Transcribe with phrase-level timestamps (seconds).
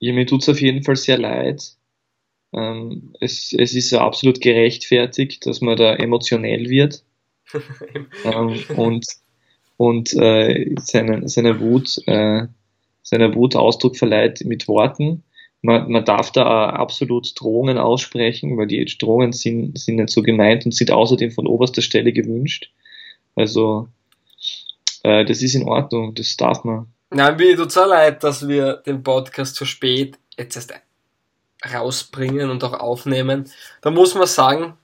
[0.00, 1.76] Ja, mir tut's auf jeden Fall sehr leid.
[2.52, 7.04] Ähm, es, es ist absolut gerechtfertigt, dass man da emotionell wird
[8.24, 9.06] ähm, und,
[9.76, 12.46] und äh, seine, seine Wut, äh,
[13.02, 15.22] seiner Wut Ausdruck verleiht mit Worten.
[15.62, 20.64] Man, man darf da absolut Drohungen aussprechen, weil die Drohungen sind, sind nicht so gemeint
[20.64, 22.72] und sind außerdem von oberster Stelle gewünscht.
[23.36, 23.88] Also
[25.02, 26.86] äh, das ist in Ordnung, das darf man.
[27.10, 30.74] Nein, mir tut so leid, dass wir den Podcast zu spät jetzt erst
[31.74, 33.50] rausbringen und auch aufnehmen.
[33.80, 34.78] Da muss man sagen,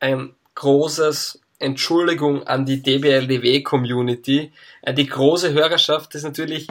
[0.00, 4.52] ein großes Entschuldigung an die DBLDW Community.
[4.80, 6.66] Äh, die große Hörerschaft ist natürlich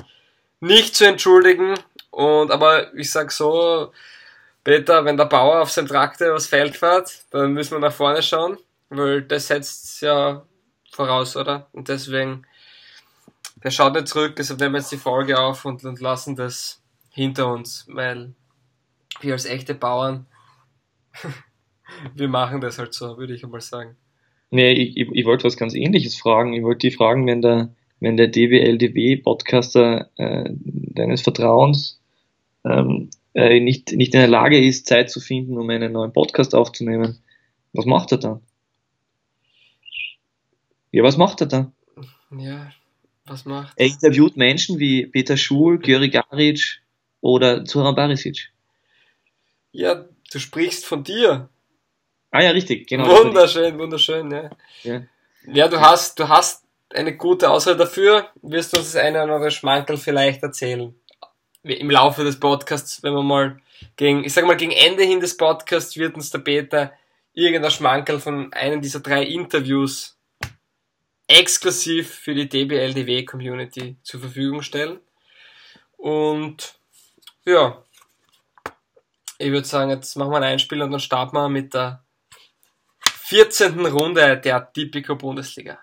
[0.60, 1.76] nicht zu entschuldigen
[2.10, 3.92] und aber ich sag so,
[4.64, 8.22] Peter, wenn der Bauer auf seinem Traktor übers Feld fährt, dann müssen wir nach vorne
[8.22, 8.58] schauen,
[8.90, 10.44] weil das setzt ja
[10.92, 11.68] voraus, oder?
[11.72, 12.46] Und deswegen,
[13.64, 16.82] der schaut nicht zurück, deshalb nehmen wir jetzt die Folge auf und, und lassen das
[17.10, 18.34] hinter uns, weil
[19.20, 20.26] wir als echte Bauern,
[22.16, 23.96] wir machen das halt so, würde ich einmal sagen.
[24.50, 26.54] Nee, ich, ich, ich wollte was ganz ähnliches fragen.
[26.54, 32.02] Ich wollte die fragen, wenn der, wenn der DWLDW-Podcaster äh, deines Vertrauens
[32.66, 36.54] ähm, äh, nicht, nicht in der Lage ist, Zeit zu finden, um einen neuen Podcast
[36.54, 37.20] aufzunehmen,
[37.72, 38.42] was macht er dann?
[40.92, 41.72] Ja, was macht er dann?
[42.38, 42.72] Ja,
[43.32, 43.86] was macht er?
[43.86, 46.82] interviewt Menschen wie Peter Schul, Gyuri Garic
[47.22, 48.52] oder Zoran Barisic.
[49.72, 51.50] Ja, du sprichst von dir.
[52.32, 53.08] Ah ja, richtig, genau.
[53.08, 54.50] Wunderschön, wunderschön, ja.
[54.84, 55.02] Ja,
[55.48, 59.34] ja du hast, du hast eine gute Ausrede dafür, wirst du uns das eine oder
[59.34, 60.94] andere Schmankerl vielleicht erzählen.
[61.64, 63.60] Im Laufe des Podcasts, wenn wir mal
[63.96, 66.94] gegen, ich sag mal, gegen Ende hin des Podcasts wird uns der Peter
[67.34, 70.18] irgendein Schmankerl von einem dieser drei Interviews
[71.32, 75.00] exklusiv für die DBLDW Community zur Verfügung stellen.
[75.98, 76.76] Und
[77.46, 77.84] ja,
[79.38, 82.04] ich würde sagen, jetzt machen wir ein Einspiel und dann starten wir mit der
[83.24, 83.86] 14.
[83.86, 85.80] Runde der Tipico Bundesliga.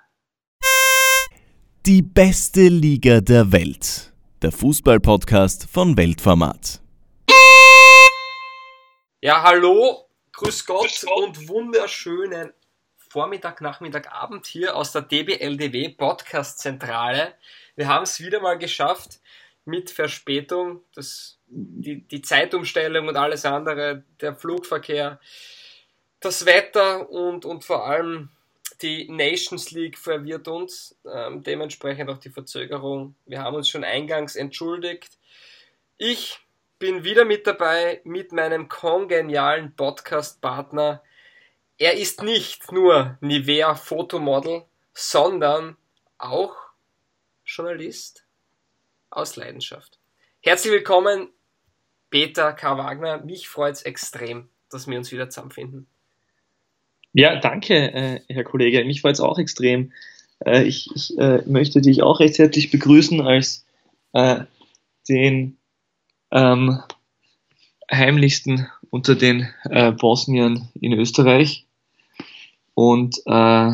[1.87, 4.13] Die beste Liga der Welt.
[4.43, 6.81] Der Fußballpodcast von Weltformat.
[9.21, 11.25] Ja, hallo, grüß Gott, grüß Gott.
[11.25, 12.53] und wunderschönen
[13.11, 17.35] Vormittag, Nachmittag, Abend hier aus der DBLDW Podcast Zentrale.
[17.77, 19.21] Wir haben es wieder mal geschafft
[19.65, 20.83] mit Verspätung.
[20.95, 25.21] Das die, die Zeitumstellung und alles andere, der Flugverkehr,
[26.21, 28.31] das Wetter und, und vor allem
[28.83, 33.15] die Nations League verwirrt uns, ähm, dementsprechend auch die Verzögerung.
[33.27, 35.19] Wir haben uns schon eingangs entschuldigt.
[35.97, 36.39] Ich
[36.79, 41.03] bin wieder mit dabei mit meinem kongenialen Podcast-Partner.
[41.81, 45.77] Er ist nicht nur Nivea Fotomodel, sondern
[46.19, 46.53] auch
[47.47, 48.25] Journalist
[49.11, 50.01] aus Leidenschaft.
[50.41, 51.29] Herzlich willkommen
[52.11, 52.77] Peter K.
[52.79, 55.87] Wagner, mich freut es extrem, dass wir uns wieder zusammenfinden.
[57.13, 58.85] Ja, danke, äh, Herr Kollege.
[58.85, 59.93] Mich freut es auch extrem.
[60.45, 63.65] Äh, ich, ich äh, möchte dich auch recht herzlich begrüßen als
[65.09, 65.59] den
[66.33, 66.83] ähm,
[67.93, 69.49] heimlichsten unter den
[70.01, 71.68] Bosniern in Österreich.
[72.79, 73.73] Und äh,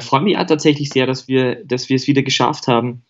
[0.00, 3.02] freue mich auch tatsächlich sehr, dass wir, dass wir es wieder geschafft haben,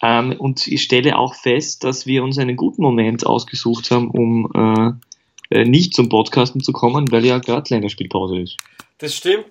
[0.00, 4.48] ähm, und ich stelle auch fest, dass wir uns einen guten Moment ausgesucht haben, um
[5.50, 8.58] äh, äh nicht zum Podcasten zu kommen, weil ja gerade Länderspielpause ist.
[8.98, 9.46] Das stimmt.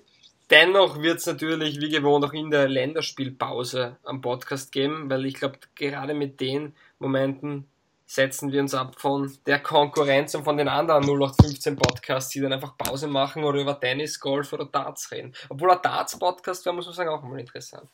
[0.48, 5.34] Dennoch wird es natürlich wie gewohnt auch in der Länderspielpause am Podcast geben, weil ich
[5.34, 7.66] glaube, gerade mit den Momenten
[8.10, 12.52] setzen wir uns ab von der Konkurrenz und von den anderen 0815 Podcasts, die dann
[12.52, 15.32] einfach Pause machen oder über Tennis, Golf oder Darts reden.
[15.48, 17.88] Obwohl ein Darts-Podcast wäre, muss man sagen, auch mal interessant.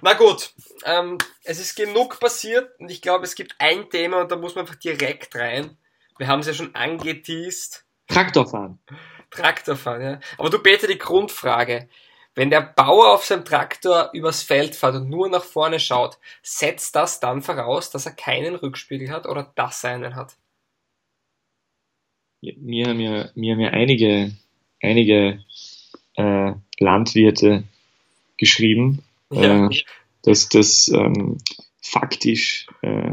[0.00, 0.54] Na gut,
[0.86, 4.54] ähm, es ist genug passiert und ich glaube, es gibt ein Thema und da muss
[4.54, 5.76] man einfach direkt rein.
[6.16, 7.84] Wir haben es ja schon angeteased.
[8.08, 8.78] Traktorfahren.
[9.30, 10.20] Traktorfahren, ja.
[10.38, 11.90] Aber du Peter, die Grundfrage.
[12.34, 16.96] Wenn der Bauer auf seinem Traktor übers Feld fährt und nur nach vorne schaut, setzt
[16.96, 20.36] das dann voraus, dass er keinen Rückspiegel hat oder dass er einen hat?
[22.40, 24.32] Mir haben ja, mir haben ja einige,
[24.80, 25.44] einige
[26.16, 27.64] äh, Landwirte
[28.38, 29.68] geschrieben, ja.
[29.68, 29.70] äh,
[30.22, 31.38] dass das ähm,
[31.80, 33.12] faktisch äh,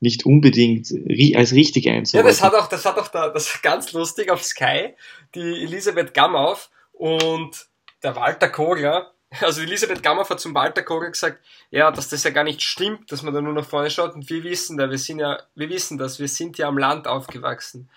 [0.00, 0.92] nicht unbedingt
[1.34, 2.26] als richtig einzuordnen.
[2.26, 4.94] Ja, das hat auch, das hat auch da, das ganz lustig auf Sky,
[5.34, 7.66] die Elisabeth Gammauf und
[8.04, 12.30] der Walter Kogler, also Elisabeth Gammer hat zum Walter Kogler gesagt, ja, dass das ja
[12.30, 14.98] gar nicht stimmt, dass man da nur nach vorne schaut und wir wissen da, wir
[14.98, 17.90] sind ja, wir wissen das, wir sind ja am Land aufgewachsen.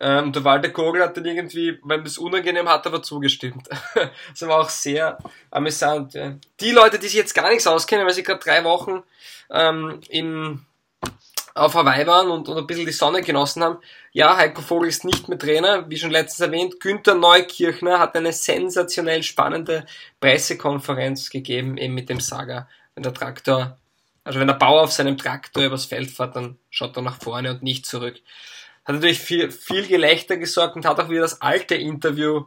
[0.00, 3.68] Ähm, der Walter Kogler hat dann irgendwie, wenn das unangenehm hat, aber zugestimmt.
[3.94, 5.18] das war auch sehr
[5.50, 6.14] amüsant.
[6.60, 9.02] Die Leute, die sich jetzt gar nichts auskennen, weil sie gerade drei Wochen
[9.50, 10.64] ähm, in
[11.58, 13.78] auf Hawaii waren und, und ein bisschen die Sonne genossen haben.
[14.12, 16.80] Ja, Heiko Vogel ist nicht mehr Trainer, wie schon letztens erwähnt.
[16.80, 19.86] Günther Neukirchner hat eine sensationell spannende
[20.20, 22.68] Pressekonferenz gegeben, eben mit dem Saga.
[22.94, 23.78] Wenn der Traktor,
[24.24, 27.50] also wenn der Bauer auf seinem Traktor übers Feld fährt, dann schaut er nach vorne
[27.50, 28.16] und nicht zurück.
[28.84, 32.44] Hat natürlich viel, viel Gelächter gesorgt und hat auch wieder das alte Interview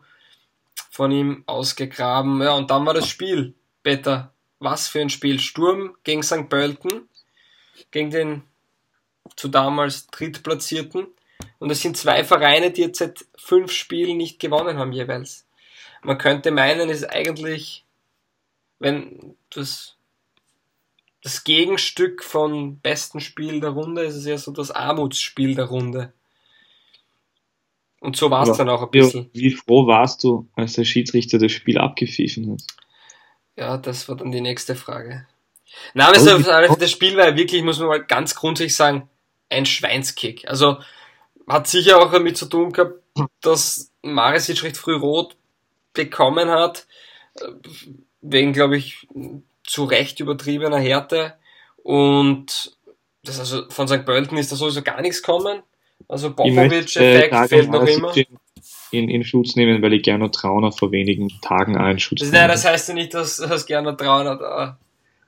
[0.90, 2.42] von ihm ausgegraben.
[2.42, 3.54] Ja, und dann war das Spiel.
[3.84, 5.40] Peter, was für ein Spiel.
[5.40, 6.50] Sturm gegen St.
[6.50, 7.10] Pölten,
[7.92, 8.44] gegen den
[9.36, 11.08] zu damals Drittplatzierten.
[11.60, 15.46] Und es sind zwei Vereine, die jetzt seit fünf Spielen nicht gewonnen haben jeweils.
[16.04, 17.86] Man könnte meinen, es ist eigentlich,
[18.80, 19.96] wenn das,
[21.22, 26.14] das Gegenstück von besten Spiel der Runde ist es ja so das Armutsspiel der Runde.
[28.00, 29.30] Und so war es dann auch ein bisschen.
[29.32, 32.64] Wie froh warst du, als der Schiedsrichter das Spiel abgepfiffen hat?
[33.56, 35.28] Ja, das war dann die nächste Frage.
[35.94, 39.10] Na, aber also, das Spiel war ja wirklich, muss man mal ganz grundsätzlich sagen,
[39.50, 40.48] ein Schweinskick.
[40.48, 40.78] Also
[41.48, 42.96] hat sicher auch damit zu tun gehabt,
[43.42, 45.36] dass Marisic recht früh rot
[45.94, 46.88] bekommen hat,
[48.22, 49.08] wegen, glaube ich,
[49.64, 51.34] zu Recht übertriebener Härte.
[51.84, 52.78] Und
[53.24, 54.06] das also von St.
[54.06, 55.62] Pölten ist da sowieso gar nichts kommen.
[56.08, 58.14] Also Popovic-Effekt äh, fehlt noch immer.
[58.92, 62.50] In, in Schutz nehmen, weil ich Gernot Trauner vor wenigen Tagen einen Schutz das, Nein,
[62.50, 64.78] das heißt ja nicht, dass, dass Gernot Trauner da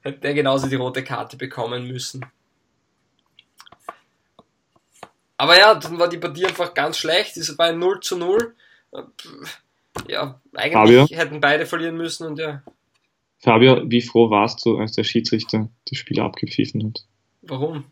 [0.03, 2.25] hätte er genauso die rote Karte bekommen müssen.
[5.37, 7.35] Aber ja, dann war die Partie einfach ganz schlecht.
[7.37, 8.55] Es war ein 0 zu 0.
[10.07, 11.07] Ja, eigentlich Fabio?
[11.07, 12.61] hätten beide verlieren müssen und ja.
[13.39, 17.05] Fabio, wie froh warst du, als der Schiedsrichter das Spiel abgepfiffen hat?
[17.41, 17.83] Warum?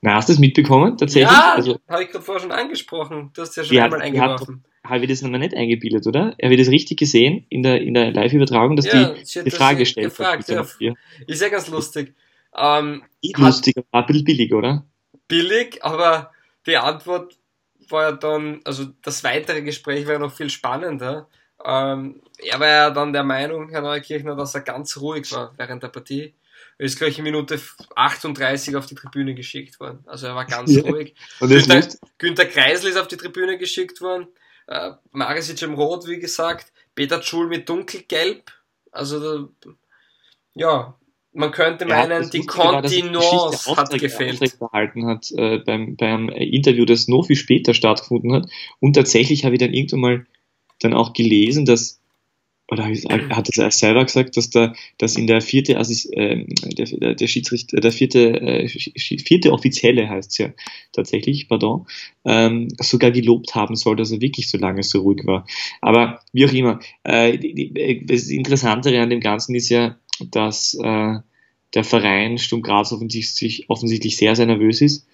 [0.00, 0.96] Na, hast du es mitbekommen?
[0.96, 1.30] Tatsächlich?
[1.30, 3.30] Ja, also, habe ich gerade vorher schon angesprochen.
[3.34, 4.64] Du hast ja schon einmal hat, eingeworfen.
[4.84, 6.36] Habe ich das nochmal nicht eingebildet, oder?
[6.42, 9.78] Habe ich das richtig gesehen in der, in der Live-Übertragung, dass ja, die die Frage
[9.78, 10.76] gestellt gefragt, hat?
[10.80, 10.92] Ja.
[11.26, 12.14] Ist ja ganz lustig.
[12.56, 13.02] Ähm,
[13.36, 14.84] lustig, aber ein bisschen billig, oder?
[15.28, 16.32] Billig, aber
[16.66, 17.36] die Antwort
[17.88, 21.28] war ja dann, also das weitere Gespräch war ja noch viel spannender.
[21.64, 25.82] Ähm, er war ja dann der Meinung, Herr Neukirchner, dass er ganz ruhig war während
[25.82, 26.34] der Partie.
[26.78, 27.60] Er ist gleich in Minute
[27.94, 30.00] 38 auf die Tribüne geschickt worden.
[30.06, 30.82] Also er war ganz ja.
[30.82, 31.14] ruhig.
[31.38, 31.86] Günther,
[32.18, 34.26] Günther Kreisel ist auf die Tribüne geschickt worden.
[34.66, 36.72] Äh, Marisic im Rot, wie gesagt.
[36.94, 38.50] Peter Schul mit dunkelgelb.
[38.90, 39.48] Also,
[40.54, 40.94] ja,
[41.32, 44.58] man könnte meinen, ja, die Kontinence hat gefehlt.
[44.58, 48.50] Behalten hat äh, beim, beim Interview, das noch viel später stattgefunden hat.
[48.80, 50.26] Und tatsächlich habe ich dann irgendwann mal
[50.80, 52.01] dann auch gelesen, dass
[52.72, 57.26] oder hat er selber gesagt, dass da, dass in der vierte, also äh, der, der
[57.26, 60.48] Schiedsrichter, der vierte, äh, vierte Offizielle heißt es ja
[60.92, 61.86] tatsächlich, pardon,
[62.24, 65.46] ähm, sogar gelobt haben soll, dass er wirklich so lange so ruhig war.
[65.82, 69.98] Aber wie auch immer, äh, das Interessantere an dem Ganzen ist ja,
[70.30, 71.16] dass äh,
[71.74, 75.06] der Verein Sturm Graz offensichtlich, offensichtlich sehr, sehr nervös ist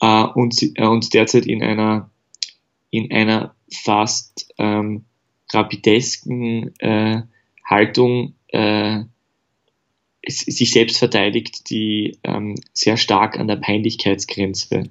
[0.00, 2.10] äh, und, äh, und derzeit in einer,
[2.90, 5.04] in einer fast ähm,
[5.52, 7.22] rapidesken äh,
[7.64, 9.04] Haltung äh,
[10.26, 14.84] sich selbst verteidigt, die ähm, sehr stark an der Peinlichkeitsgrenze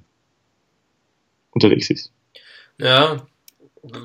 [1.51, 2.11] unterwegs ist.
[2.77, 3.25] Ja,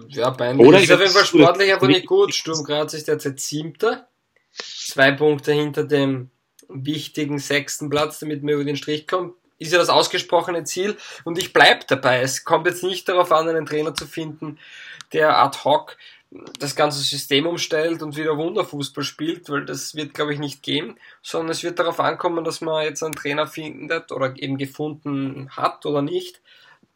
[0.08, 0.66] ja, peinlich.
[0.66, 2.34] Oder ist auf jeden Fall sportlich aber nicht gut.
[2.34, 4.08] Sturm Graz ist derzeit Siebter
[4.88, 6.30] zwei Punkte hinter dem
[6.68, 11.38] wichtigen sechsten Platz, damit man über den Strich kommt, ist ja das ausgesprochene Ziel und
[11.38, 12.20] ich bleib dabei.
[12.20, 14.58] Es kommt jetzt nicht darauf an, einen Trainer zu finden,
[15.12, 15.96] der ad hoc
[16.30, 20.98] das ganze System umstellt und wieder Wunderfußball spielt, weil das wird, glaube ich, nicht gehen,
[21.22, 25.86] sondern es wird darauf ankommen, dass man jetzt einen Trainer findet oder eben gefunden hat
[25.86, 26.40] oder nicht,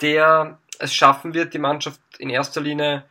[0.02, 3.04] der es schaffen wird, die Mannschaft in erster Linie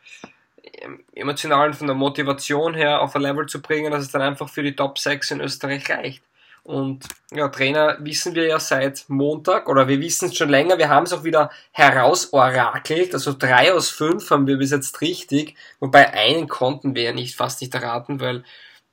[1.14, 4.48] emotional und von der Motivation her auf ein Level zu bringen, dass es dann einfach
[4.48, 6.22] für die Top 6 in Österreich reicht.
[6.64, 10.88] Und ja, Trainer wissen wir ja seit Montag oder wir wissen es schon länger, wir
[10.88, 16.12] haben es auch wieder herausorakelt, also drei aus fünf haben wir bis jetzt richtig, wobei
[16.12, 18.44] einen konnten wir ja nicht, fast nicht erraten, weil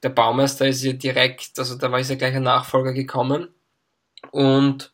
[0.01, 3.49] der Baumeister ist ja direkt, also da war ja gleich ein Nachfolger gekommen.
[4.31, 4.93] Und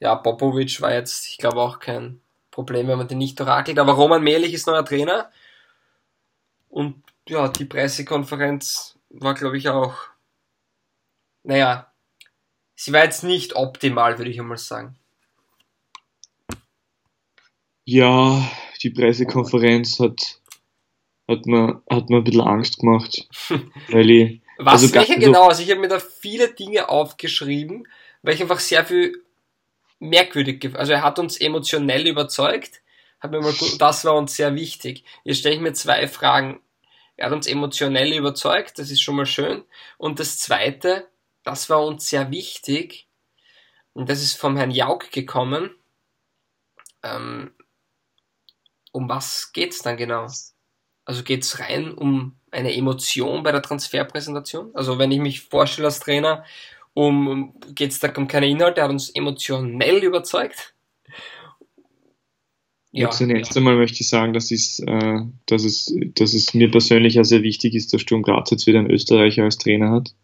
[0.00, 3.92] ja, Popovic war jetzt, ich glaube auch kein Problem, wenn man den nicht orakelt, aber
[3.94, 5.30] Roman Mehlich ist neuer Trainer.
[6.68, 9.94] Und ja, die Pressekonferenz war, glaube ich, auch,
[11.44, 11.91] naja,
[12.74, 14.96] sie war jetzt nicht optimal, würde ich einmal sagen.
[17.84, 18.48] Ja,
[18.82, 20.40] die Pressekonferenz hat,
[21.28, 23.28] hat, mir, hat mir ein bisschen Angst gemacht.
[23.88, 25.48] weil ich, Was, also welche genau?
[25.48, 27.88] Also ich habe mir da viele Dinge aufgeschrieben,
[28.22, 29.22] weil ich einfach sehr viel
[29.98, 32.82] merkwürdig, also er hat uns emotionell überzeugt,
[33.20, 35.04] hat mir mal, das war uns sehr wichtig.
[35.22, 36.60] Jetzt stelle ich mir zwei Fragen.
[37.16, 39.62] Er hat uns emotionell überzeugt, das ist schon mal schön.
[39.96, 41.06] Und das zweite,
[41.44, 43.08] das war uns sehr wichtig,
[43.94, 45.70] und das ist vom Herrn Jauk gekommen,
[47.04, 47.50] Ähm,
[48.92, 50.28] um was geht's dann genau?
[51.04, 54.70] Also geht's rein um eine Emotion bei der Transferpräsentation?
[54.74, 56.44] Also wenn ich mich vorstelle als Trainer,
[56.94, 60.74] um geht's da um keine Inhalte, er hat uns emotionell überzeugt?
[62.92, 67.14] Ja, zunächst einmal möchte ich sagen, dass, es, äh, dass, es, dass es mir persönlich
[67.14, 70.14] ja sehr wichtig ist, dass Sturm Graz jetzt wieder einen Österreicher als Trainer hat.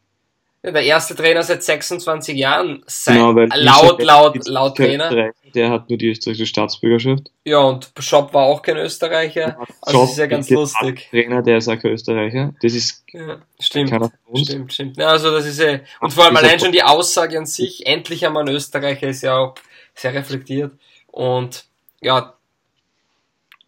[0.73, 5.33] Der erste Trainer seit 26 Jahren, seit, genau, laut, laut, laut Trainer.
[5.55, 7.31] Der hat nur die österreichische Staatsbürgerschaft.
[7.45, 9.41] Ja, und Schopp war auch kein Österreicher.
[9.41, 11.09] Ja, also das ist ja ganz lustig.
[11.11, 12.53] Trainer, der ist auch kein Österreicher.
[12.61, 13.91] Das ist ja, stimmt,
[14.35, 14.97] stimmt, stimmt.
[14.99, 18.27] Ja, also das ist ja, und vor allem allein schon die Aussage an sich, endlich
[18.27, 19.55] einmal ein Österreicher, ist ja auch
[19.95, 20.73] sehr reflektiert.
[21.07, 21.65] Und
[22.01, 22.35] ja,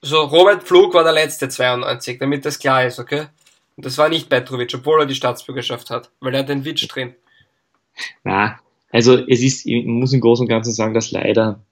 [0.02, 3.26] so Robert Pflug war der letzte 92, damit das klar ist, okay?
[3.80, 6.86] Und das war nicht Petrovic, obwohl er die Staatsbürgerschaft hat, weil er hat den Witsch
[6.86, 7.14] drin.
[8.24, 8.60] Na,
[8.90, 11.64] also es ist, ich muss im Großen und Ganzen sagen, dass leider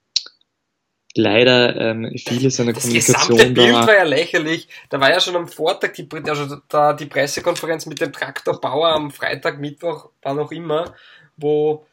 [1.15, 3.15] leider ähm, viele seiner das Kommunikation.
[3.15, 4.69] Das gesamte Bild war ja lächerlich.
[4.89, 9.11] Da war ja schon am Vortag die, also da die Pressekonferenz mit dem Traktorbauer am
[9.11, 10.95] Freitag, Mittwoch, wann auch immer,
[11.37, 11.87] wo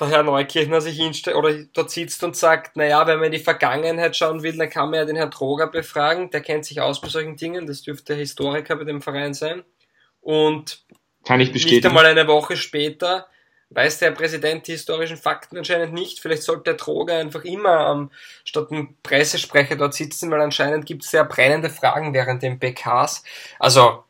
[0.00, 3.38] der Herr Neukirchner sich hinstellt oder dort sitzt und sagt, naja, wenn man in die
[3.38, 7.00] Vergangenheit schauen will, dann kann man ja den Herrn Droger befragen, der kennt sich aus
[7.00, 9.62] bei solchen Dingen, das dürfte Historiker bei dem Verein sein.
[10.20, 10.84] Und
[11.24, 11.76] kann ich bestätigen.
[11.76, 13.26] nicht einmal eine Woche später
[13.74, 16.20] weiß der Präsident die historischen Fakten anscheinend nicht.
[16.20, 18.10] Vielleicht sollte der Droger einfach immer ähm,
[18.44, 23.24] statt ein Pressesprecher dort sitzen, weil anscheinend gibt es sehr brennende Fragen während den PKs.
[23.58, 24.04] Also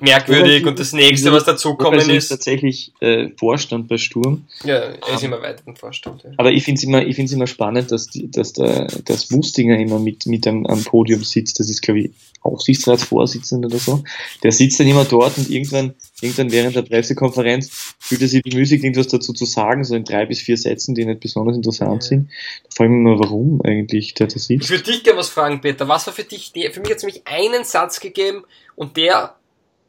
[0.00, 2.28] merkwürdig und das nächste, was dazukommen ist.
[2.28, 4.46] tatsächlich äh, Vorstand bei Sturm.
[4.64, 6.22] Ja, er ist immer weiter im Vorstand.
[6.22, 6.30] Ja.
[6.36, 9.78] Aber ich finde es immer, ich find's immer spannend, dass, die, dass der, das Wustinger
[9.78, 11.58] immer mit, mit am, am Podium sitzt.
[11.58, 12.10] Das ist, glaube ich,
[12.42, 14.04] Aufsichtsratsvorsitzender oder so.
[14.42, 18.84] Der sitzt dann immer dort und irgendwann, irgendwann während der Pressekonferenz fühlt er sich bemüßigt,
[18.84, 22.08] irgendwas dazu zu sagen, so in drei bis vier Sätzen, die nicht besonders interessant ja.
[22.08, 22.30] sind.
[22.64, 24.50] Da frage ich mich mal, warum eigentlich der da sitzt.
[24.50, 25.88] Ich würde dich gerne was fragen, Peter.
[25.88, 29.36] Was war für dich, für mich hat es nämlich einen Satz gegeben und der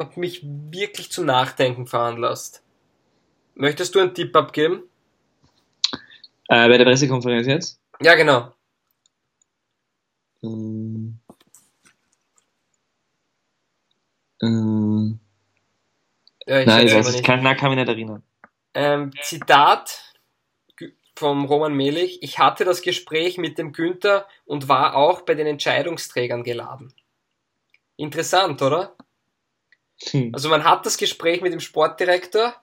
[0.03, 2.63] hat mich wirklich zum Nachdenken veranlasst.
[3.55, 4.83] Möchtest du einen Tipp abgeben?
[6.49, 7.79] Äh, bei der Pressekonferenz jetzt?
[8.01, 8.53] Ja, genau.
[10.43, 11.19] Ähm,
[14.41, 15.19] ähm,
[16.45, 18.23] ja, ich nein, ich weiß, kann, na, kann mich nicht erinnern.
[18.73, 20.13] Ähm, Zitat
[21.15, 22.21] vom Roman Melich.
[22.23, 26.93] Ich hatte das Gespräch mit dem Günther und war auch bei den Entscheidungsträgern geladen.
[27.95, 28.97] Interessant, oder?
[30.11, 30.31] Hm.
[30.33, 32.55] Also man hat das Gespräch mit dem Sportdirektor,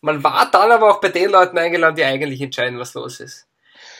[0.00, 3.46] man war dann aber auch bei den Leuten eingeladen, die eigentlich entscheiden, was los ist.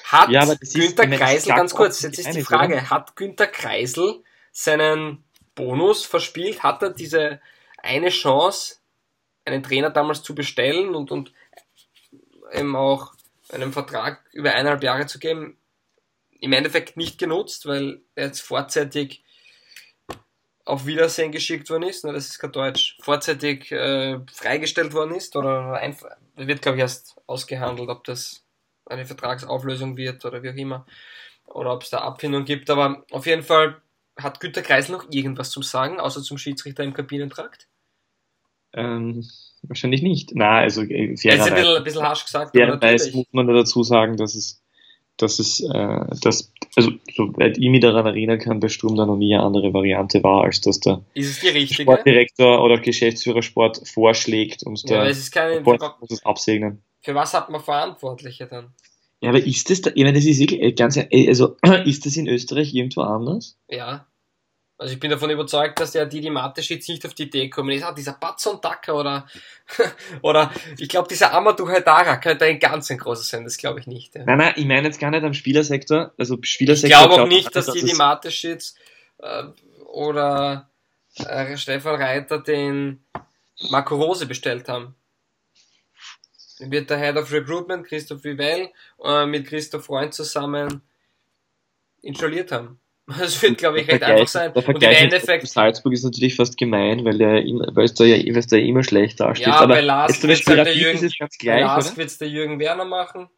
[0.05, 2.91] Hat ja, Günter ist, Kreisel, ganz kurz, jetzt ist die Frage, oder?
[2.91, 5.25] hat Günter Kreisel seinen
[5.55, 6.63] Bonus verspielt?
[6.63, 7.41] Hat er diese
[7.79, 8.77] eine Chance,
[9.45, 11.33] einen Trainer damals zu bestellen und, und
[12.53, 13.15] eben auch
[13.51, 15.57] einen Vertrag über eineinhalb Jahre zu geben,
[16.41, 19.22] im Endeffekt nicht genutzt, weil er jetzt vorzeitig
[20.65, 25.35] auf Wiedersehen geschickt worden ist, ne, das ist kein Deutsch, vorzeitig äh, freigestellt worden ist
[25.37, 28.45] oder einfach, wird glaube ich erst ausgehandelt, ob das
[28.87, 30.87] eine Vertragsauflösung wird oder wie auch immer
[31.47, 33.81] oder ob es da Abfindung gibt, aber auf jeden Fall
[34.17, 37.69] hat Günter Kreisel noch irgendwas zum Sagen, außer zum Schiedsrichter im Kabinentrakt?
[38.75, 39.27] Ähm,
[39.63, 40.31] wahrscheinlich nicht.
[40.35, 42.57] Na, also äh, fairerweise, ist ein bisschen, ein bisschen harsch gesagt.
[42.57, 44.63] Fairerweise muss man dazu sagen, dass es
[45.17, 49.17] dass es, äh, dass, also soweit ich mich daran erinnern kann, bei Sturm da noch
[49.17, 55.03] nie eine andere Variante war, als dass der Sportdirektor oder Geschäftsführer Sport vorschlägt und ja,
[55.03, 56.83] der es ist keine, Sport muss es absegnen.
[57.01, 58.73] Für was hat man Verantwortliche dann?
[59.21, 62.05] Ja, aber ist das, da, ich meine, das ist wirklich äh, ganz, äh, also ist
[62.05, 63.57] das in Österreich irgendwo anders?
[63.69, 64.07] Ja.
[64.83, 67.71] Also ich bin davon überzeugt, dass der Didi Matesch jetzt nicht auf die Idee gekommen
[67.71, 69.29] ist, ah, dieser Batson Dacker oder,
[70.23, 73.87] oder ich glaube, dieser Amadou Haidara könnte ein ganz ein großer sein, das glaube ich
[73.87, 74.17] nicht.
[74.17, 74.25] Ja.
[74.25, 76.13] Nein, nein, ich meine jetzt gar nicht am Spielersektor.
[76.19, 78.77] Also Spielersektor ich glaube auch nicht, dass, dass Didi Matesch jetzt
[79.19, 79.45] äh,
[79.87, 80.69] oder
[81.15, 83.05] äh, Stefan Reiter den
[83.71, 84.97] Marco Rose bestellt haben.
[86.59, 88.71] Wird der Head of Recruitment, Christoph Vivell,
[89.05, 90.83] äh, mit Christoph Freund zusammen
[92.01, 92.81] installiert haben.
[93.07, 94.53] Das wird, glaube ich, recht einfach sein.
[94.55, 95.49] Der Vergleich und im Endeffekt.
[95.49, 97.21] Salzburg ist natürlich fast gemein, weil
[97.85, 99.49] es da ja weil es da immer schlecht dasteht.
[99.49, 103.29] Ja, aber bei Lars wird halt der Jürgen, wird's der Jürgen Werner machen.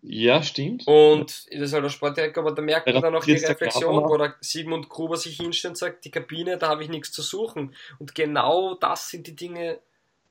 [0.00, 0.86] Ja, stimmt.
[0.86, 4.16] Und das ist halt der Sportdirektor, aber da merkt man dann auch die Reflexion, wo
[4.16, 7.74] der Sigmund Gruber sich hinstellt und sagt, die Kabine, da habe ich nichts zu suchen.
[7.98, 9.80] Und genau das sind die Dinge,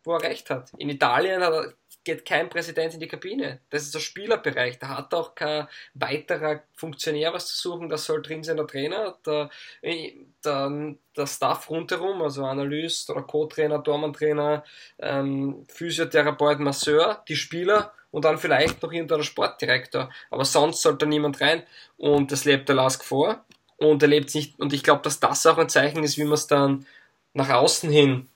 [0.03, 0.71] wo er recht hat.
[0.77, 3.59] In Italien hat er geht kein Präsident in die Kabine.
[3.69, 4.79] Das ist der Spielerbereich.
[4.79, 7.89] Da hat auch kein weiterer Funktionär was zu suchen.
[7.89, 9.49] Das soll drin sein der Trainer, der,
[9.83, 14.63] der, der Staff rundherum, also Analyst oder Co-Trainer, Dormantrainer,
[14.99, 20.09] ähm, Physiotherapeut, Masseur, die Spieler und dann vielleicht noch irgendein Sportdirektor.
[20.29, 21.63] Aber sonst sollte niemand rein
[21.97, 23.45] und das lebt der Lask vor
[23.77, 26.33] und er lebt nicht, und ich glaube, dass das auch ein Zeichen ist, wie man
[26.33, 26.85] es dann
[27.33, 28.27] nach außen hin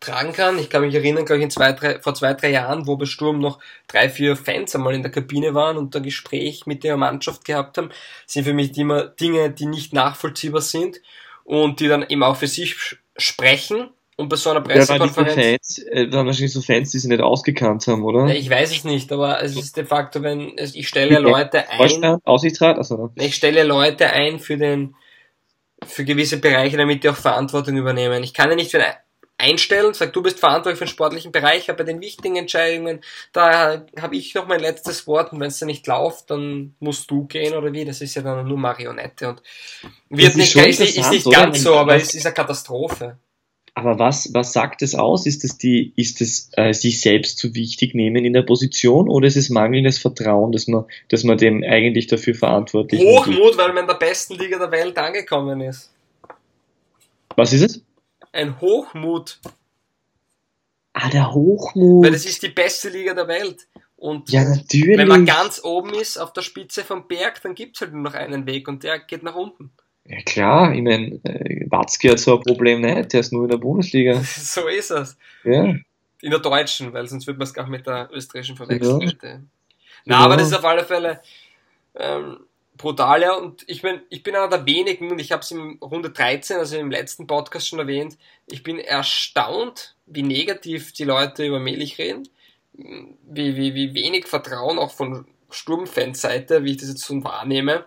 [0.00, 0.58] tragen kann.
[0.58, 3.04] Ich kann mich erinnern, glaube ich, in zwei, drei, vor zwei, drei Jahren, wo bei
[3.04, 6.96] Sturm noch drei, vier Fans einmal in der Kabine waren und ein Gespräch mit der
[6.96, 7.90] Mannschaft gehabt haben,
[8.26, 11.00] sind für mich immer Dinge, die nicht nachvollziehbar sind
[11.44, 12.76] und die dann eben auch für sich
[13.16, 13.90] sprechen.
[14.16, 15.36] Und bei so einer Pressekonferenz.
[15.36, 18.26] Ja, Fans, äh, waren wahrscheinlich so Fans, die sie nicht ausgekannt haben, oder?
[18.26, 22.20] Ja, ich weiß es nicht, aber es ist de facto, wenn ich stelle Leute ein.
[22.24, 22.76] Aussichtsrat?
[22.76, 24.94] Also, ich stelle Leute ein für den,
[25.86, 28.22] für gewisse Bereiche, damit die auch Verantwortung übernehmen.
[28.22, 28.84] Ich kann ja nicht für
[29.40, 33.00] einstellen, sag du bist verantwortlich für den sportlichen Bereich, aber bei den wichtigen Entscheidungen,
[33.32, 37.10] da habe ich noch mein letztes Wort und wenn es da nicht läuft, dann musst
[37.10, 39.42] du gehen oder wie, das ist ja dann nur Marionette und
[40.08, 43.16] wird nicht, ist, ist, nicht ganz so, aber es ist eine Katastrophe.
[43.74, 45.26] Aber was, was sagt es aus?
[45.26, 49.26] Ist es die, ist es äh, sich selbst zu wichtig nehmen in der Position oder
[49.26, 53.06] ist es mangelndes Vertrauen, dass man, dass man dem eigentlich dafür verantwortlich ist?
[53.06, 55.90] Hochmut, weil man in der besten Liga der Welt angekommen ist.
[57.36, 57.82] Was ist es?
[58.32, 59.40] Ein Hochmut.
[60.92, 62.04] Ah, der Hochmut.
[62.04, 63.66] Weil das ist die beste Liga der Welt.
[63.96, 64.96] Und ja, natürlich.
[64.96, 68.02] wenn man ganz oben ist, auf der Spitze vom Berg, dann gibt es halt nur
[68.02, 69.72] noch einen Weg und der geht nach unten.
[70.04, 73.50] Ja klar, ich meine, äh, Watzke hat so ein Problem nicht, der ist nur in
[73.50, 74.20] der Bundesliga.
[74.24, 75.16] so ist es.
[75.44, 75.74] Ja.
[76.22, 79.18] In der deutschen, weil sonst würde man es gar mit der österreichischen verwechseln.
[79.22, 79.40] Ja.
[80.06, 80.24] Na, ja.
[80.24, 81.20] aber das ist auf alle Fälle
[81.94, 82.38] ähm,
[82.80, 83.34] brutal, ja.
[83.34, 86.56] Und ich meine, ich bin einer der wenigen, und ich habe es im Runde 13,
[86.56, 91.98] also im letzten Podcast schon erwähnt, ich bin erstaunt, wie negativ die Leute über Melich
[91.98, 92.28] reden,
[92.72, 97.84] wie, wie, wie wenig Vertrauen auch von Sturmfanseite, wie ich das jetzt so wahrnehme.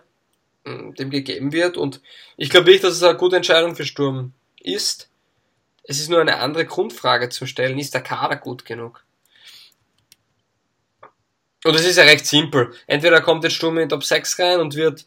[0.64, 1.76] Mm, dem gegeben wird.
[1.76, 2.00] Und
[2.36, 5.10] ich glaube nicht, dass es eine gute Entscheidung für Sturm ist.
[5.82, 7.78] Es ist nur eine andere Grundfrage zu stellen.
[7.78, 9.03] Ist der Kader gut genug?
[11.64, 12.72] Und es ist ja recht simpel.
[12.86, 15.06] Entweder kommt jetzt Sturm in Top 6 rein und wird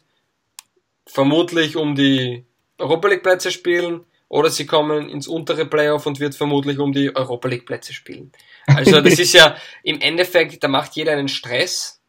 [1.06, 2.44] vermutlich um die
[2.78, 7.14] Europa League Plätze spielen, oder sie kommen ins untere Playoff und wird vermutlich um die
[7.16, 8.30] Europa League Plätze spielen.
[8.66, 12.02] Also das ist ja im Endeffekt, da macht jeder einen Stress.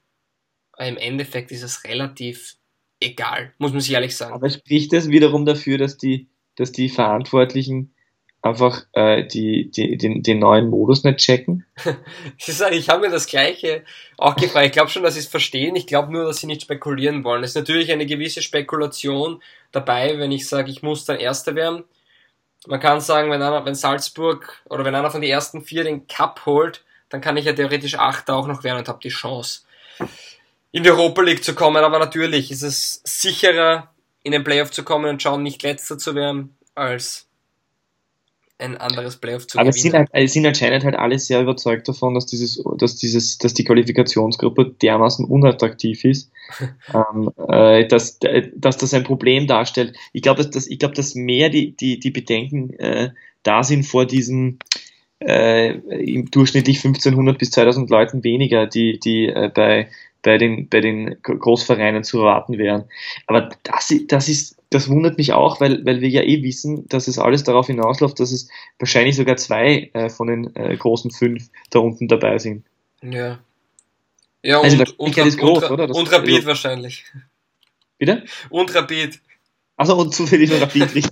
[0.73, 2.55] Aber im Endeffekt ist es relativ
[2.99, 4.33] egal, muss man sich ehrlich sagen.
[4.33, 7.93] Aber spricht das wiederum dafür, dass die, dass die Verantwortlichen
[8.41, 11.65] einfach äh, die, die, den, den neuen Modus nicht checken?
[12.37, 13.83] ich habe mir das Gleiche
[14.17, 14.67] auch gefragt.
[14.67, 15.75] Ich glaube schon, dass sie es verstehen.
[15.75, 17.43] Ich glaube nur, dass sie nicht spekulieren wollen.
[17.43, 21.83] Es ist natürlich eine gewisse Spekulation dabei, wenn ich sage, ich muss dann Erster werden.
[22.67, 26.07] Man kann sagen, wenn, einer, wenn Salzburg oder wenn einer von den ersten vier den
[26.07, 29.61] Cup holt, dann kann ich ja theoretisch Achter auch noch werden und habe die Chance
[30.71, 33.89] in die Europa League zu kommen, aber natürlich ist es sicherer,
[34.23, 37.27] in den Playoff zu kommen und schauen, nicht letzter zu werden, als
[38.59, 39.95] ein anderes Playoff zu aber gewinnen.
[39.95, 43.53] Aber sind, halt, sind anscheinend halt alle sehr überzeugt davon, dass dieses, dass dieses, dass
[43.53, 46.31] die Qualifikationsgruppe dermaßen unattraktiv ist,
[46.93, 48.19] ähm, äh, dass,
[48.55, 49.95] dass das ein Problem darstellt.
[50.13, 53.11] Ich glaube, dass, dass, ich glaube, dass mehr die, die, die Bedenken äh,
[53.43, 54.59] da sind vor diesen
[55.19, 59.89] äh, im durchschnittlich 1500 bis 2000 Leuten weniger, die, die äh, bei
[60.21, 62.85] bei den, bei den Großvereinen zu erwarten wären.
[63.27, 67.07] Aber das, das ist, das wundert mich auch, weil, weil wir ja eh wissen, dass
[67.07, 71.49] es alles darauf hinausläuft, dass es wahrscheinlich sogar zwei äh, von den äh, großen fünf
[71.71, 72.65] da unten dabei sind.
[73.01, 73.39] Ja.
[74.41, 75.87] Ja, also und, und, ist groß, und, oder?
[75.87, 77.05] Das und Rapid also, wahrscheinlich.
[77.97, 78.23] Bitte?
[78.49, 79.19] Und Rapid.
[79.75, 81.11] Also und zufällig noch Rapid, richtig.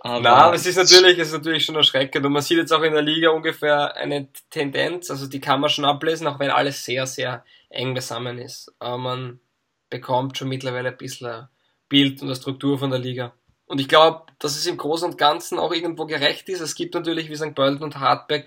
[0.00, 2.82] Aber Na, es ist natürlich, es ist natürlich schon erschreckend und man sieht jetzt auch
[2.82, 6.84] in der Liga ungefähr eine Tendenz, also die kann man schon ablesen, auch wenn alles
[6.84, 8.74] sehr, sehr eng beisammen ist.
[8.80, 9.40] Aber man
[9.90, 11.46] bekommt schon mittlerweile ein bisschen
[11.92, 13.34] Bild und eine Struktur von der Liga.
[13.66, 16.60] Und ich glaube, dass es im Großen und Ganzen auch irgendwo gerecht ist.
[16.60, 17.54] Es gibt natürlich wie St.
[17.54, 18.46] Pölten und Hartberg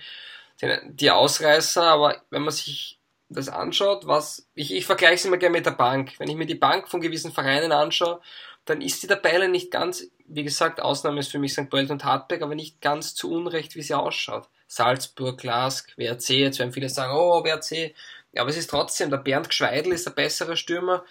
[0.87, 5.57] die Ausreißer, aber wenn man sich das anschaut, was ich, ich vergleiche es immer gerne
[5.57, 6.13] mit der Bank.
[6.17, 8.21] Wenn ich mir die Bank von gewissen Vereinen anschaue,
[8.65, 11.69] dann ist die Tabelle nicht ganz, wie gesagt, Ausnahme ist für mich St.
[11.69, 14.47] Pölten und Hartberg, aber nicht ganz zu Unrecht, wie sie ausschaut.
[14.67, 17.93] Salzburg, Lask, WRC, jetzt werden viele sagen, oh, WRC,
[18.31, 21.05] ja, aber es ist trotzdem, der Bernd Gschweidl ist ein besserer Stürmer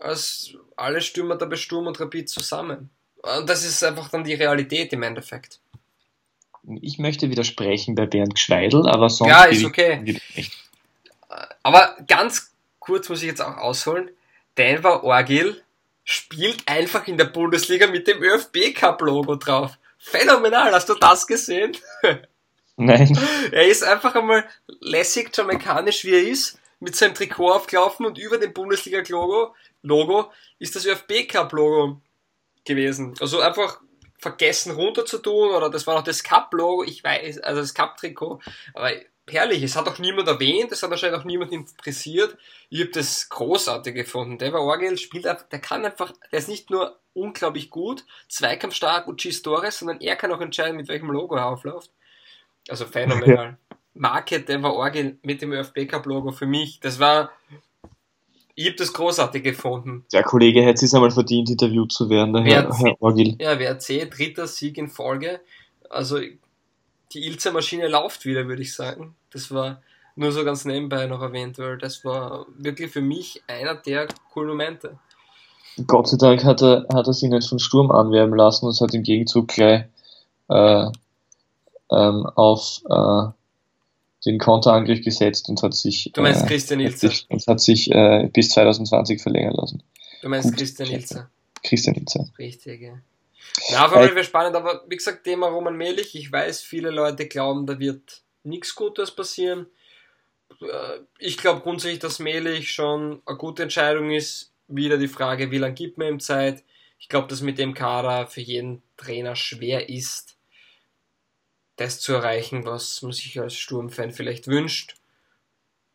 [0.00, 2.90] als alle Stürmer der Besturm und Rapid zusammen.
[3.22, 5.60] Und das ist einfach dann die Realität im Endeffekt.
[6.80, 9.30] Ich möchte widersprechen bei Bernd Gschweidl, aber sonst.
[9.30, 10.18] Ja, ist okay.
[11.62, 14.10] Aber ganz kurz muss ich jetzt auch ausholen.
[14.56, 15.62] Denver Orgil
[16.04, 19.78] spielt einfach in der Bundesliga mit dem ÖFB Cup Logo drauf.
[19.98, 21.76] Phänomenal, hast du das gesehen?
[22.76, 23.18] Nein.
[23.50, 24.44] Er ist einfach einmal
[24.80, 29.00] lässig jamaikanisch wie er ist, mit seinem Trikot aufgelaufen und über dem Bundesliga
[29.86, 32.00] Logo, ist das ÖFB Cup Logo
[32.64, 33.14] gewesen.
[33.20, 33.80] Also einfach
[34.18, 37.74] vergessen runter zu tun oder das war noch das Cup Logo, ich weiß, also das
[37.74, 38.40] Cup Trikot,
[38.74, 38.90] aber
[39.28, 39.62] herrlich.
[39.62, 42.36] Es hat auch niemand erwähnt, es hat wahrscheinlich auch niemand interessiert.
[42.68, 44.38] Ich habe das großartig gefunden.
[44.38, 49.20] Dever Orgel spielt einfach, der kann einfach, der ist nicht nur unglaublich gut, zweikampfstark und
[49.20, 51.90] schießt Tore, sondern er kann auch entscheiden, mit welchem Logo er aufläuft.
[52.68, 53.58] Also phänomenal.
[53.70, 53.76] Ja.
[53.94, 57.32] Marke Dever Orgel mit dem ÖFB Cup Logo für mich, das war,
[58.56, 60.04] ich habe das großartig gefunden.
[60.12, 63.36] Der Kollege hätte es einmal verdient, interviewt zu werden, der Herr, Herr Orgel.
[63.38, 65.40] Ja, WRC, dritter Sieg in Folge.
[65.90, 66.18] Also
[67.12, 69.14] die Ilzer-Maschine läuft wieder, würde ich sagen.
[69.30, 69.82] Das war
[70.16, 74.48] nur so ganz nebenbei noch erwähnt, weil das war wirklich für mich einer der coolen
[74.48, 74.98] Momente.
[75.86, 78.94] Gott sei Dank hat er, hat er sich nicht von Sturm anwerben lassen und hat
[78.94, 79.84] im Gegenzug gleich
[80.48, 80.86] äh,
[81.90, 83.35] ähm, auf äh,
[84.26, 87.10] den Konterangriff gesetzt und hat sich, du meinst äh, Christian Ilzer.
[87.28, 89.82] Und hat sich äh, bis 2020 verlängern lassen.
[90.22, 91.30] Du meinst Gut, Christian Ilzer.
[91.62, 92.28] Christian Ilzer.
[92.38, 92.98] Richtig, ja.
[93.70, 97.26] Na, auf jeden Fall spannend, aber wie gesagt, Thema Roman Melich, ich weiß, viele Leute
[97.26, 99.66] glauben, da wird nichts Gutes passieren.
[100.60, 104.52] Äh, ich glaube grundsätzlich, dass Melich schon eine gute Entscheidung ist.
[104.68, 106.64] Wieder die Frage, wie lange gibt man ihm Zeit?
[106.98, 110.35] Ich glaube, dass mit dem Kader für jeden Trainer schwer ist,
[111.76, 114.96] das zu erreichen, was man sich als Sturmfan vielleicht wünscht.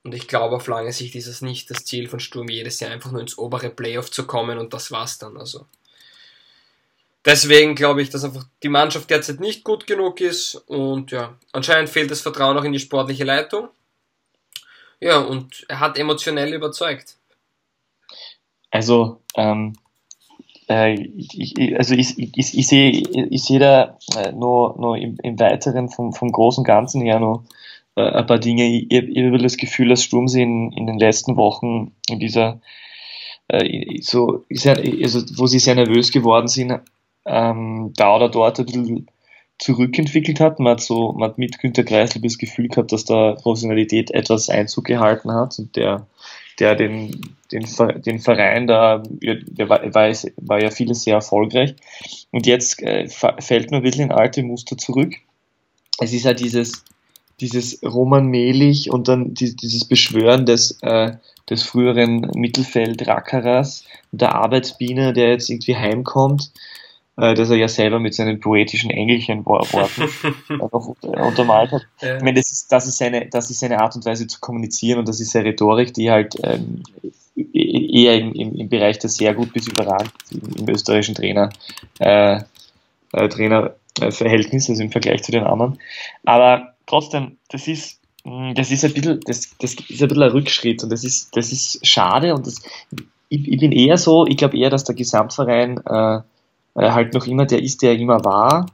[0.04, 2.92] Und ich glaube, auf lange Sicht ist es nicht das Ziel von Sturm, jedes Jahr
[2.92, 5.38] einfach nur ins obere Playoff zu kommen und das war's dann.
[5.38, 5.68] Also
[7.24, 11.90] Deswegen glaube ich, dass einfach die Mannschaft derzeit nicht gut genug ist und ja, anscheinend
[11.90, 13.70] fehlt das Vertrauen auch in die sportliche Leitung.
[15.00, 17.18] Ja, und er hat emotionell überzeugt.
[18.72, 19.74] Also, ähm,
[20.72, 25.40] äh, ich, also ich, ich, ich, sehe, ich sehe da äh, nur, nur im, im
[25.40, 27.44] Weiteren vom, vom großen Ganzen her noch
[27.96, 28.66] äh, ein paar Dinge.
[28.66, 32.62] Ich, ich habe das Gefühl, dass Sturm sie in, in den letzten Wochen in dieser
[33.50, 36.80] äh, so, also, wo sie sehr nervös geworden sind,
[37.26, 39.08] ähm, da oder dort ein bisschen
[39.60, 40.60] zurückentwickelt hat.
[40.60, 44.50] Man hat so, man hat mit Günter Kreisel das Gefühl gehabt, dass da Professionalität etwas
[44.50, 46.08] Einzug gehalten hat und der,
[46.62, 47.66] der den, den,
[48.06, 51.76] den Verein da, der war, war, ja vieles sehr erfolgreich.
[52.30, 55.16] Und jetzt äh, fällt man ein bisschen in alte Muster zurück.
[56.00, 56.86] Es ist ja dieses,
[57.40, 61.14] dieses Roman Mehlich und dann dieses Beschwören des, äh,
[61.50, 66.52] des früheren Mittelfeld-Rackerers, der Arbeitsbiene, der jetzt irgendwie heimkommt
[67.18, 70.10] äh, dass er ja selber mit seinen poetischen Engelchen Worten
[71.04, 71.82] untermalt hat.
[72.02, 72.18] Ja.
[72.18, 75.00] Ich meine, das ist, das, ist seine, das ist seine Art und Weise zu kommunizieren
[75.00, 76.84] und das ist seine Rhetorik, die halt ähm,
[77.36, 81.50] e-, eher im, im, im Bereich der sehr gut bis überragend im, im österreichischen Trainer,
[82.00, 82.42] äh,
[83.14, 85.80] äh, Trainerverhältnis, also im Vergleich zu den anderen.
[86.24, 88.02] Aber trotzdem, das ist
[88.54, 91.52] das ist ein bisschen, das, das ist ein bisschen ein Rückschritt und das ist, das
[91.52, 92.62] ist schade und das,
[93.30, 96.20] ich, ich bin eher so, ich glaube eher, dass der Gesamtverein äh,
[96.76, 98.68] äh, halt noch immer der ist, der immer war.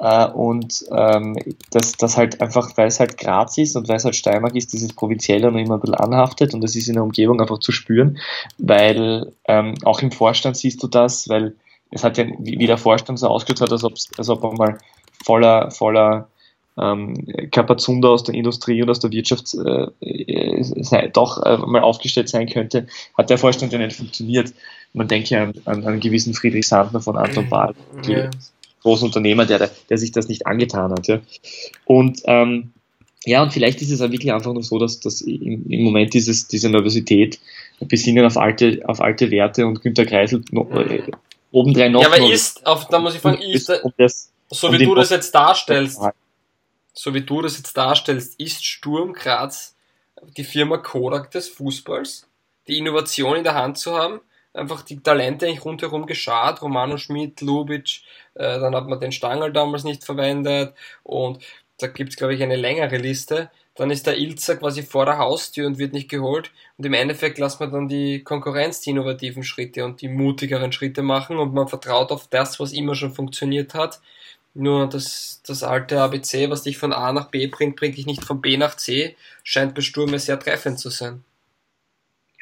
[0.00, 1.36] Äh, und ähm,
[1.70, 4.72] dass das halt einfach, weil es halt Graz ist und weil es halt Steiermark ist,
[4.72, 7.72] dieses Provinzielle noch immer ein bisschen anhaftet und das ist in der Umgebung einfach zu
[7.72, 8.18] spüren,
[8.58, 11.56] weil ähm, auch im Vorstand siehst du das, weil
[11.90, 14.52] es hat ja, wie, wie der Vorstand so ausgeschaut hat, als ob, als ob er
[14.52, 14.78] mal
[15.24, 16.28] voller, voller
[16.80, 22.28] ähm, Kapazunder aus der Industrie und aus der Wirtschaft äh, äh, doch äh, mal aufgestellt
[22.28, 22.86] sein könnte,
[23.16, 24.52] hat der Vorstand ja nicht funktioniert.
[24.92, 27.74] Man denkt ja an, an, einen gewissen Friedrich Sandner von Anton Bahl,
[28.06, 28.30] ja.
[28.82, 31.06] großen Unternehmer, der, der sich das nicht angetan hat.
[31.06, 31.20] Ja.
[31.84, 32.72] Und ähm,
[33.24, 36.14] ja, und vielleicht ist es auch wirklich einfach nur so, dass, dass im, im Moment
[36.14, 37.38] dieses, diese Nervosität
[37.80, 41.02] besinnen auf alte, auf alte Werte und Günter Kreisel no, äh,
[41.50, 42.02] obendrein noch.
[42.02, 45.10] Ja, aber ist, auf, da muss ich fragen, ist, um das, so wie du das
[45.10, 46.00] jetzt darstellst,
[46.98, 49.76] so wie du das jetzt darstellst, ist Sturm Graz
[50.36, 52.28] die Firma Kodak des Fußballs,
[52.66, 54.20] die Innovation in der Hand zu haben,
[54.52, 58.02] einfach die Talente eigentlich rundherum geschart, Romano Schmidt, Lubitsch,
[58.34, 61.38] äh, dann hat man den Stangl damals nicht verwendet und
[61.78, 63.48] da gibt's glaube ich eine längere Liste.
[63.76, 66.50] Dann ist der Ilzer quasi vor der Haustür und wird nicht geholt.
[66.78, 71.02] Und im Endeffekt lässt man dann die Konkurrenz die innovativen Schritte und die mutigeren Schritte
[71.02, 74.00] machen und man vertraut auf das, was immer schon funktioniert hat
[74.58, 78.24] nur das, das alte ABC, was dich von A nach B bringt, bringt dich nicht
[78.24, 81.24] von B nach C, scheint bei Sturme sehr treffend zu sein.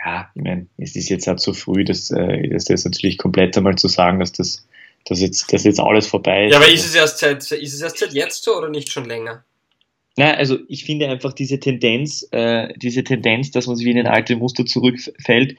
[0.05, 3.57] Ja, ich meine, es ist jetzt auch zu früh, dass, äh, dass das natürlich komplett
[3.57, 4.67] einmal zu sagen, dass das
[5.07, 6.53] dass jetzt, dass jetzt alles vorbei ist.
[6.53, 9.05] Ja, aber ist es erst seit, ist es erst seit jetzt so oder nicht schon
[9.05, 9.45] länger?
[10.17, 13.99] Na, also ich finde einfach diese Tendenz, äh, diese Tendenz, dass man sich wie in
[13.99, 15.57] ein altes Muster zurückfällt,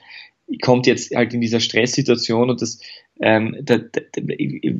[0.61, 2.79] kommt jetzt halt in dieser Stresssituation und das,
[3.19, 4.01] ähm, da, da,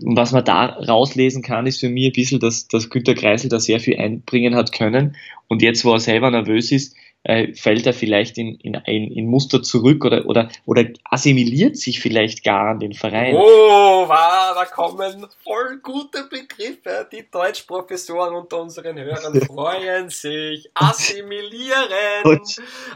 [0.01, 3.59] was man da rauslesen kann, ist für mich ein bisschen, dass, dass Günter Kreisel da
[3.59, 5.15] sehr viel einbringen hat können.
[5.47, 6.95] Und jetzt, wo er selber nervös ist,
[7.27, 11.99] äh, fällt er vielleicht in, in, in, in Muster zurück oder, oder, oder assimiliert sich
[11.99, 13.35] vielleicht gar an den Verein.
[13.35, 17.05] Oh, wow, da kommen voll gute Begriffe.
[17.11, 20.69] Die Deutschprofessoren unter unseren Hörern freuen sich.
[20.73, 22.39] Assimilieren!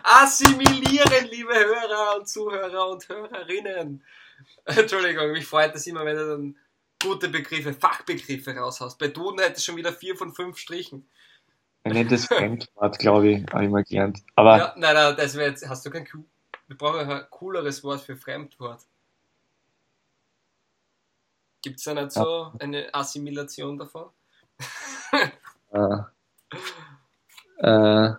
[0.02, 4.02] Assimilieren, liebe Hörer und Zuhörer und Hörerinnen.
[4.64, 6.56] Entschuldigung, mich freut es immer, wenn du dann
[7.04, 8.98] gute Begriffe, Fachbegriffe raushaust.
[8.98, 11.10] Bei Duden hätte es schon wieder vier von fünf Strichen.
[11.84, 14.20] Ein nettes Fremdwort, glaube ich, habe ich mal gelernt.
[14.36, 16.08] Aber Ja, nein, nein, das wäre jetzt, hast du kein,
[16.68, 18.84] wir brauchen ein cooleres Wort für Fremdwort.
[21.64, 24.10] Gibt es da nicht so eine Assimilation davon?
[25.72, 25.98] äh,
[27.60, 28.14] äh,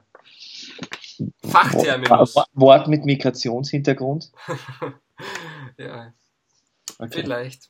[1.49, 2.35] Fachterminus.
[2.55, 4.33] Wort- mit Migrationshintergrund?
[5.77, 6.13] ja,
[6.99, 7.23] Okay.
[7.23, 7.69] vielleicht.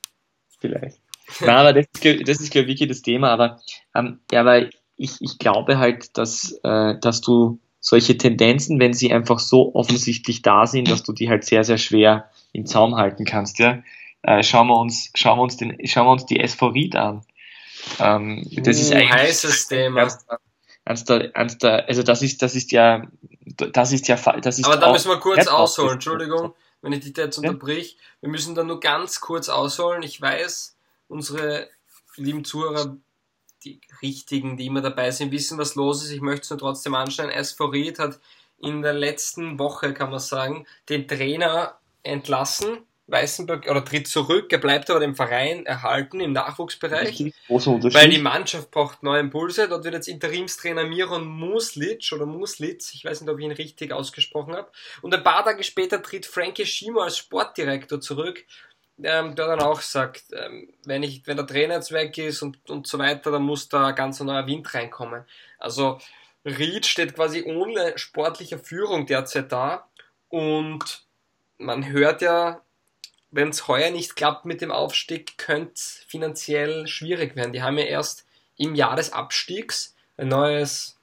[0.59, 1.01] vielleicht.
[1.41, 3.31] Nein, aber das ist, das ist glaube ich, wirklich das Thema.
[3.31, 3.61] Aber,
[3.95, 4.69] ähm, ja, aber
[5.03, 10.43] ich, ich glaube halt, dass, äh, dass du solche Tendenzen, wenn sie einfach so offensichtlich
[10.43, 13.59] da sind, dass du die halt sehr, sehr schwer im Zaum halten kannst.
[13.59, 13.83] Ja?
[14.23, 17.23] Äh, schauen, wir uns, schauen, wir uns den, schauen wir uns die SV Ried an.
[17.99, 20.09] Ähm, das ist Uh, eigentlich heißes Thema.
[20.85, 23.03] Eins der, eins der, also das ist, das ist ja,
[23.47, 25.95] das ist ja, das ist Aber da müssen wir kurz ausholen.
[25.95, 27.99] Entschuldigung, wenn ich dich da jetzt unterbrich.
[28.21, 30.03] Wir müssen da nur ganz kurz ausholen.
[30.03, 30.77] Ich weiß,
[31.09, 31.69] unsere
[32.17, 32.97] lieben Zuhörer,
[33.65, 36.11] die richtigen, die immer dabei sind, wissen, was los ist.
[36.11, 36.95] Ich möchte es nur trotzdem.
[36.95, 38.21] SV Ried hat
[38.59, 42.79] in der letzten Woche, kann man sagen, den Trainer entlassen.
[43.09, 44.53] Weißenberg, oder tritt zurück.
[44.53, 47.33] Er bleibt aber dem Verein erhalten im Nachwuchsbereich.
[47.49, 49.69] Weil die Mannschaft braucht neue Impulse.
[49.69, 53.93] Dort wird jetzt Interimstrainer Miron Muslic oder Muslitz, ich weiß nicht, ob ich ihn richtig
[53.93, 54.71] ausgesprochen habe.
[55.03, 58.45] Und ein paar Tage später tritt Frankie Schimo als Sportdirektor zurück,
[59.03, 62.59] ähm, der dann auch sagt, ähm, wenn, ich, wenn der Trainer jetzt weg ist und,
[62.69, 65.25] und so weiter, dann muss da ganz ein neuer Wind reinkommen.
[65.59, 65.99] Also
[66.45, 69.89] Ried steht quasi ohne sportliche Führung derzeit da
[70.29, 71.05] und
[71.59, 72.63] man hört ja,
[73.31, 77.53] wenn es heuer nicht klappt mit dem Aufstieg, könnte es finanziell schwierig werden.
[77.53, 78.27] Die haben ja erst
[78.57, 80.99] im Jahr des Abstiegs ein neues,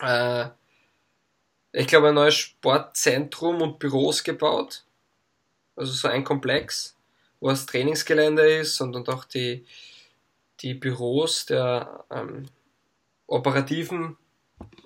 [0.00, 0.46] äh,
[1.72, 4.84] ich glaube, ein neues Sportzentrum und Büros gebaut.
[5.76, 6.96] Also so ein Komplex,
[7.40, 9.64] wo das Trainingsgelände ist und, auch die,
[10.60, 12.46] die Büros der ähm,
[13.26, 14.16] operativen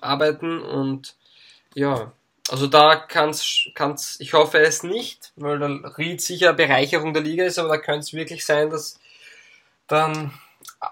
[0.01, 1.15] Arbeiten und
[1.73, 2.13] ja,
[2.49, 7.43] also da kann's, kann's, ich hoffe es nicht, weil der Ried sicher Bereicherung der Liga
[7.43, 8.99] ist, aber da könnte es wirklich sein, dass
[9.87, 10.31] dann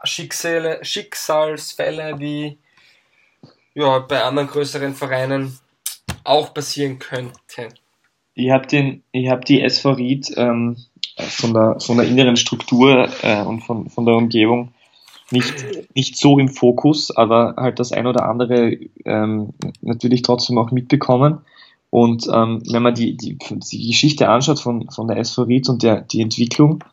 [0.03, 2.57] Schicksale, Schicksalsfälle wie
[3.75, 5.57] ja, bei anderen größeren Vereinen
[6.23, 7.73] auch passieren könnten.
[8.33, 8.67] Ich habe
[9.29, 10.77] habe die SV Ried ähm,
[11.17, 14.73] von der von der inneren Struktur äh, und von von der Umgebung
[15.31, 15.53] nicht
[15.95, 21.39] nicht so im Fokus, aber halt das ein oder andere ähm, natürlich trotzdem auch mitbekommen.
[21.89, 25.83] Und ähm, wenn man die, die die Geschichte anschaut von von der SV Ried und
[25.83, 26.83] der die Entwicklung,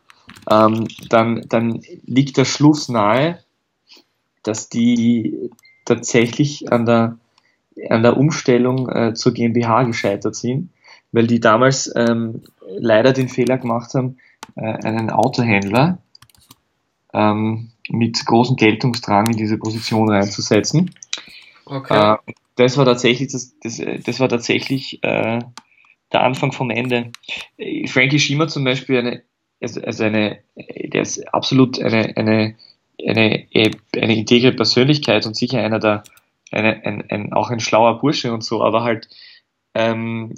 [0.49, 3.39] ähm, dann dann liegt der Schluss nahe,
[4.43, 5.49] dass die
[5.85, 7.17] tatsächlich an der
[7.89, 10.69] an der Umstellung äh, zur GmbH gescheitert sind,
[11.11, 14.17] weil die damals ähm, leider den Fehler gemacht haben,
[14.55, 15.99] äh, einen Autohändler
[17.13, 20.95] ähm, mit großem Geltungsdrang in diese Position reinzusetzen.
[21.65, 22.13] Okay.
[22.13, 25.39] Äh, das war tatsächlich das, das, das war tatsächlich äh,
[26.11, 27.11] der Anfang vom Ende.
[27.87, 29.23] Frankie Schiemer zum Beispiel eine,
[29.61, 32.55] also, also eine, der ist absolut eine, eine,
[33.05, 33.47] eine,
[33.95, 36.03] eine integre Persönlichkeit und sicher einer der,
[36.51, 39.07] eine, ein, ein, auch ein schlauer Bursche und so, aber halt,
[39.73, 40.33] ähm,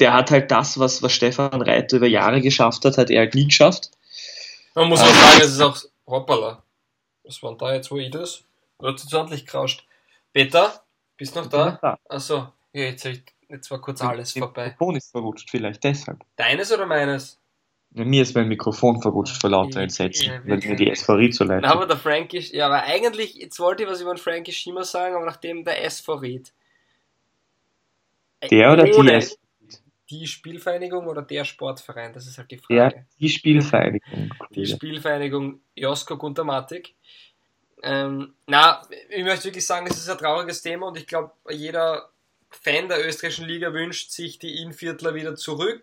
[0.00, 3.34] der hat halt das, was, was Stefan Reiter über Jahre geschafft hat, hat er halt
[3.34, 3.90] nie geschafft.
[4.74, 6.62] Man muss auch sagen, es ist auch hoppala.
[7.22, 8.44] Was war denn da jetzt, wo ich das?
[8.82, 9.86] Jetzt ordentlich gerauscht.
[10.32, 10.84] Peter,
[11.16, 11.78] bist noch da?
[11.82, 14.66] Ja, Achso, ja, jetzt, ich, jetzt war kurz alles das vorbei.
[14.66, 16.24] Mikrofon ist verrutscht, vielleicht deshalb.
[16.36, 17.38] Deines oder meines?
[17.92, 21.44] Ja, mir ist mein Mikrofon verrutscht vor lauter Entsetzen, ja, weil mir die SV so
[21.44, 24.52] leid Na, aber der Frankie, ja, aber eigentlich, jetzt wollte ich was über den Frankie
[24.52, 26.52] Schima sagen, aber nachdem der SV Ried.
[28.50, 29.36] Der oder die SV
[30.10, 33.06] Die Spielvereinigung oder der Sportverein, das ist halt die Ja, Frage.
[33.18, 34.30] die Spielvereinigung.
[34.54, 34.66] Die.
[34.66, 36.94] Spielvereinigung Josko Guntermatik.
[37.82, 42.10] Ähm, na, ich möchte wirklich sagen, es ist ein trauriges Thema und ich glaube, jeder
[42.50, 45.82] Fan der österreichischen Liga wünscht sich die Innviertler wieder zurück.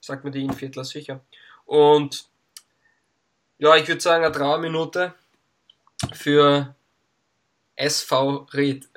[0.00, 1.20] Sagt mir die Innviertler sicher.
[1.64, 2.26] Und
[3.58, 5.14] ja, ich würde sagen, eine Trauerminute
[6.12, 6.74] für
[7.76, 8.88] SV Ried.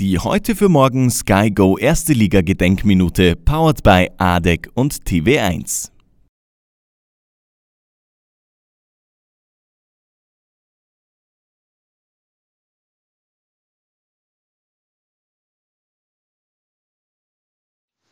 [0.00, 5.92] Die heute für morgen Sky Go Erste Liga Gedenkminute, powered by ADEC und TV1.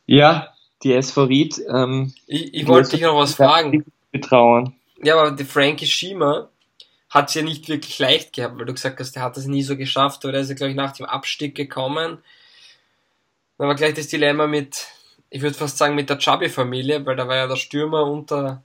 [0.06, 1.60] Ja, die SV Ried.
[1.68, 3.84] Ähm, ich, ich wollte dich noch was fragen.
[4.12, 4.76] Betrauen.
[5.02, 6.51] Ja, aber die Frankie Schiemer,
[7.12, 9.62] hat es ja nicht wirklich leicht gehabt, weil du gesagt hast, der hat das nie
[9.62, 12.18] so geschafft, oder er ist ja, glaube ich, nach dem Abstieg gekommen.
[13.58, 14.86] Dann war gleich das Dilemma mit,
[15.28, 18.62] ich würde fast sagen, mit der Chabi-Familie, weil da war ja der Stürmer und der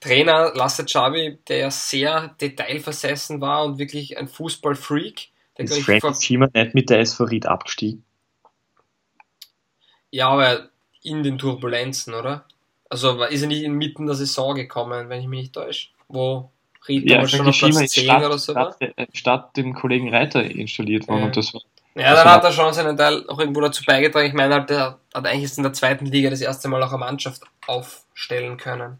[0.00, 5.28] Trainer Lasse Chabi, der ja sehr detailversessen war und wirklich ein Fußballfreak.
[5.58, 8.04] Der, Ist vor- Schiemer nicht mit der SV Ried abgestiegen?
[10.12, 10.70] Ja, aber
[11.02, 12.46] in den Turbulenzen, oder?
[12.88, 15.88] Also ist er nicht inmitten der Saison gekommen, wenn ich mich nicht täusche?
[16.08, 16.50] Wo
[16.88, 18.76] Ried Ja, damals schon auf Schiemer Platz ist 10 statt, oder so war?
[19.12, 21.26] statt, äh, dem Kollegen Reiter installiert worden Ja.
[21.26, 21.60] und das war
[21.94, 24.26] Ja, dann hat er schon seinen Teil auch irgendwo dazu beigetragen.
[24.28, 26.90] Ich meine, halt, der hat eigentlich jetzt in der zweiten Liga das erste Mal auch
[26.90, 28.98] eine Mannschaft aufstellen können.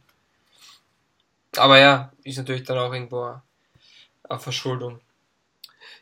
[1.57, 3.43] Aber ja, ist natürlich dann auch irgendwo eine-
[4.39, 5.01] Verschuldung.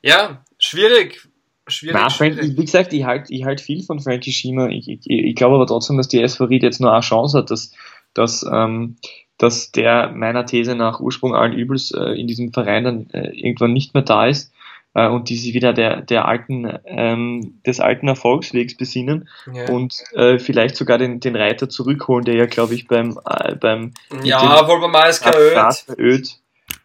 [0.02, 1.26] Ja, schwierig.
[1.66, 2.56] Schwierig, Frank, schwierig.
[2.58, 4.68] wie gesagt, ich halte ich halt viel von Frankie Schiemer.
[4.70, 7.50] Ich, ich, ich glaube aber trotzdem, dass die SV Ried jetzt nur eine Chance hat,
[7.50, 7.72] dass,
[8.14, 8.96] dass, ähm,
[9.38, 13.72] dass der meiner These nach Ursprung allen Übels äh, in diesem Verein dann äh, irgendwann
[13.72, 14.53] nicht mehr da ist
[14.94, 20.03] äh, und die sich wieder der, der alten, ähm, des alten Erfolgswegs besinnen Ja, und
[20.14, 24.66] äh, vielleicht sogar den, den Reiter zurückholen, der ja, glaube ich, beim, äh, beim ja
[24.66, 25.98] wohl beim ASK Öd.
[25.98, 26.38] Öd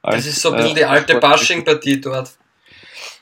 [0.03, 2.37] Das ist so ein bisschen äh, die alte Bashing-Partie dort.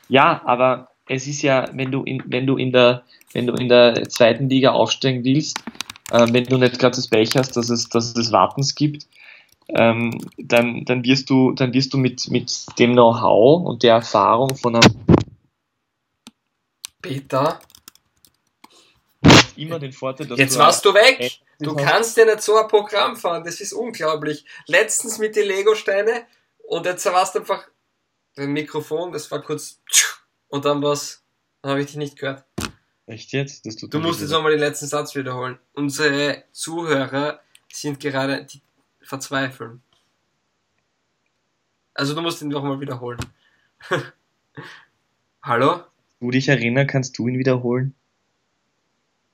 [0.08, 3.70] Ja, aber es ist ja, wenn du in, wenn du in der, wenn du in
[3.70, 5.64] der zweiten Liga aufsteigen willst,
[6.10, 9.06] wenn du nicht gerade das Pech hast, dass es, dass es Wartens gibt,
[9.68, 14.56] ähm, dann, dann wirst du, dann wirst du mit, mit dem Know-how und der Erfahrung
[14.56, 15.04] von einem
[17.00, 17.60] Peter,
[19.56, 21.40] immer den Vorteil, dass jetzt du warst du weg.
[21.58, 24.44] Du kannst dir nicht so ein Programm fahren, das ist unglaublich.
[24.66, 26.26] Letztens mit den Lego-Steine
[26.64, 27.68] und jetzt warst du einfach
[28.34, 29.80] beim Mikrofon, das war kurz
[30.48, 31.22] und dann was,
[31.60, 32.44] dann habe ich dich nicht gehört.
[33.06, 33.64] Echt jetzt?
[33.64, 35.58] Du musst jetzt nochmal den letzten Satz wiederholen.
[35.72, 37.40] Unsere Zuhörer
[37.72, 38.60] sind gerade, die
[39.02, 39.82] verzweifeln.
[41.94, 43.18] Also du musst ihn nochmal wiederholen.
[45.42, 45.80] Hallo?
[46.20, 47.94] du dich erinnern, kannst du ihn wiederholen?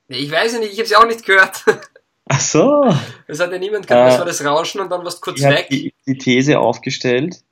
[0.07, 1.63] Nee, Ich weiß ja nicht, ich habe sie auch nicht gehört.
[2.25, 2.95] Ach so.
[3.27, 5.39] Es hat ja niemand gehört, Äh, das war das Rauschen und dann warst du kurz
[5.39, 5.69] Ich habe weg.
[5.69, 7.43] die, die These aufgestellt,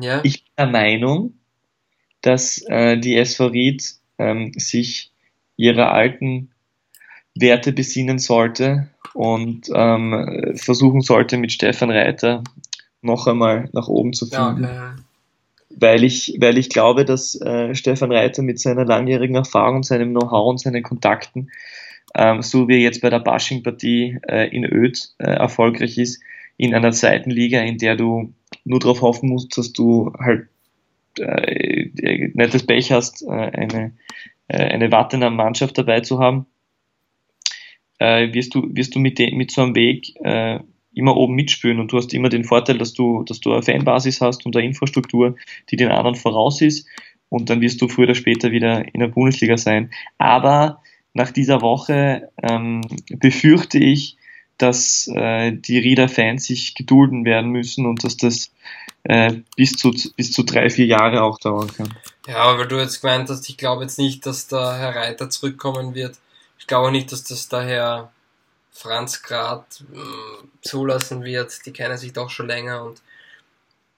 [0.00, 0.20] Ja.
[0.24, 1.38] Ich bin der Meinung,
[2.20, 3.84] dass äh, die SV Ried
[4.18, 5.12] ähm, sich
[5.56, 6.52] ihrer alten
[7.34, 12.42] Werte besinnen sollte und ähm, versuchen sollte, mit Stefan Reiter
[13.02, 14.64] noch einmal nach oben zu ja, finden.
[14.64, 15.02] okay.
[15.76, 20.48] Weil ich, weil ich glaube, dass äh, Stefan Reiter mit seiner langjährigen Erfahrung, seinem Know-how
[20.48, 21.50] und seinen Kontakten,
[22.14, 26.22] ähm, so wie er jetzt bei der Bashing-Partie äh, in Öd äh, erfolgreich ist,
[26.56, 28.32] in einer zweiten Liga, in der du
[28.64, 30.46] nur darauf hoffen musst, dass du halt
[31.18, 31.90] äh,
[32.32, 33.92] nicht das Pech hast, äh, eine,
[34.46, 36.46] äh, eine wartende Mannschaft dabei zu haben,
[38.04, 40.60] äh, wirst du, wirst du mit, mit so einem Weg äh,
[40.94, 44.20] immer oben mitspielen und du hast immer den Vorteil, dass du, dass du eine Fanbasis
[44.20, 45.36] hast und eine Infrastruktur,
[45.70, 46.86] die den anderen voraus ist
[47.28, 49.90] und dann wirst du früher oder später wieder in der Bundesliga sein.
[50.18, 50.82] Aber
[51.14, 54.16] nach dieser Woche ähm, befürchte ich,
[54.58, 58.52] dass äh, die Rieder-Fans sich gedulden werden müssen und dass das
[59.02, 61.92] äh, bis, zu, bis zu drei, vier Jahre auch dauern kann.
[62.28, 65.94] Ja, aber du jetzt gemeint hast, ich glaube jetzt nicht, dass der Herr Reiter zurückkommen
[65.94, 66.16] wird.
[66.64, 68.12] Ich glaube auch nicht, dass das der Herr
[68.72, 71.66] Franz Grad mh, zulassen wird.
[71.66, 73.02] Die kennen sich doch schon länger und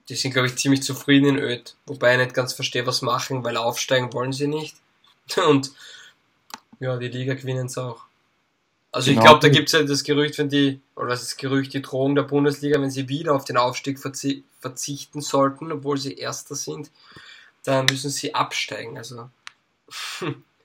[0.09, 1.77] die sind, glaube ich, ziemlich zufrieden in Öd.
[1.85, 4.75] Wobei ich nicht ganz verstehe, was machen, weil aufsteigen wollen sie nicht.
[5.37, 5.71] Und
[6.81, 8.03] ja, die Liga gewinnen sie auch.
[8.91, 9.29] Also ich Genau.
[9.29, 12.23] glaube, da gibt es ja das Gerücht, wenn die, oder das Gerücht, die Drohung der
[12.23, 16.91] Bundesliga, wenn sie wieder auf den Aufstieg verzi verzichten sollten, obwohl sie Erster sind,
[17.63, 18.97] dann müssen sie absteigen.
[18.97, 19.29] Also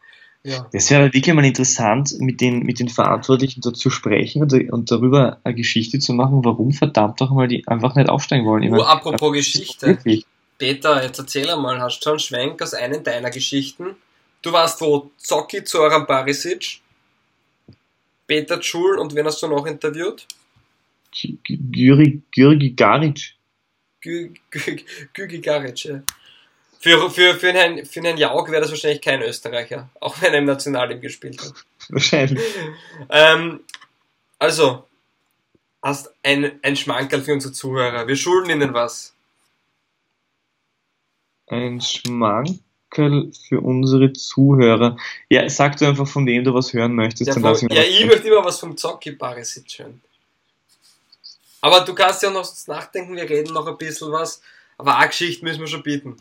[0.44, 0.68] ja.
[0.72, 4.90] Das wäre wirklich mal interessant, mit den, mit den Verantwortlichen dort zu sprechen und, und
[4.90, 8.68] darüber eine Geschichte zu machen, warum verdammt doch mal die einfach nicht aufsteigen wollen.
[8.68, 9.86] Meine, apropos Geschichte.
[9.86, 10.26] Wirklich.
[10.58, 13.96] Peter, jetzt erzähl einmal, hast du schon einen Schwenk aus einem deiner Geschichten?
[14.42, 15.10] Du warst wo?
[15.16, 16.80] Zocki, Zoran Barisic,
[18.26, 20.26] Peter Schul und wen hast du noch interviewt?
[21.12, 23.34] Gyri, Gyri Garic.
[24.00, 26.02] Gügi Garic, ja.
[26.82, 30.40] Für, für, für, Herrn, für Herrn Jauch wäre das wahrscheinlich kein Österreicher, auch wenn er
[30.40, 31.52] im Nationalteam gespielt hat.
[31.90, 32.42] Wahrscheinlich.
[33.08, 33.60] Ähm,
[34.40, 34.84] also,
[35.80, 38.08] hast ein, ein Schmankerl für unsere Zuhörer.
[38.08, 39.14] Wir schulden ihnen was.
[41.46, 44.96] Ein Schmankerl für unsere Zuhörer.
[45.28, 47.28] Ja, sag du einfach, von wem du was hören möchtest.
[47.28, 50.02] Ja, dann von, ich ja ich möchte immer was vom Zocki Barisic hören.
[51.60, 54.42] Aber du kannst ja noch nachdenken, wir reden noch ein bisschen was.
[54.78, 56.16] Aber eine Geschichte müssen wir schon bieten.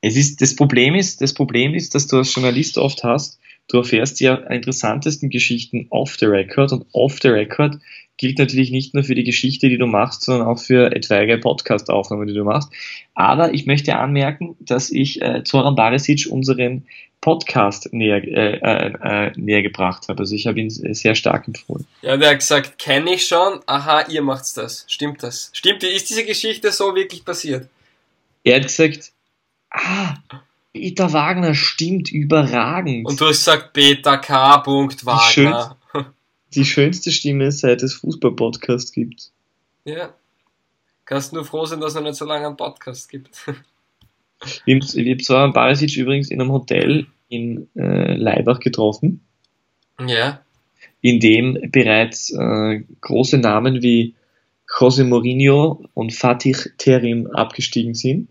[0.00, 3.38] Es ist, das Problem ist, das Problem ist, dass du als Journalist oft hast,
[3.68, 7.78] du erfährst die interessantesten Geschichten off the record und off the record
[8.16, 12.26] gilt natürlich nicht nur für die Geschichte, die du machst, sondern auch für etwaige Podcast-Aufnahmen,
[12.26, 12.70] die du machst.
[13.14, 16.86] Aber ich möchte anmerken, dass ich äh, Zoran Barisic unseren
[17.22, 20.20] Podcast näher, äh, äh, äh, näher gebracht habe.
[20.20, 21.86] Also ich habe ihn sehr stark empfohlen.
[22.02, 24.84] Ja, der hat gesagt, kenne ich schon, aha, ihr macht's das.
[24.86, 25.50] Stimmt das?
[25.52, 27.68] Stimmt, ist diese Geschichte so wirklich passiert?
[28.44, 29.12] Er hat gesagt,
[29.70, 30.14] ah,
[30.72, 33.06] Peter Wagner stimmt überragend.
[33.06, 34.64] Und du hast gesagt, Peter K.
[34.64, 35.76] Wagner.
[36.54, 39.30] Die schönste Stimme, seit es Fußball-Podcast gibt.
[39.84, 40.14] Ja.
[41.04, 43.30] Kannst nur froh sein, dass es noch nicht so lange einen Podcast gibt.
[44.64, 49.20] Ich habe zwar Barisic übrigens in einem Hotel in äh, Leibach getroffen.
[50.02, 50.40] Ja.
[51.02, 54.14] In dem bereits äh, große Namen wie
[54.66, 58.28] José Mourinho und Fatih Terim abgestiegen sind.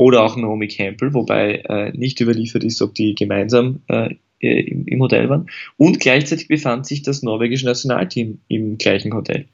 [0.00, 5.02] Oder auch Naomi Campbell, wobei äh, nicht überliefert ist, ob die gemeinsam äh, im, im
[5.02, 5.50] Hotel waren.
[5.76, 9.46] Und gleichzeitig befand sich das norwegische Nationalteam im gleichen Hotel.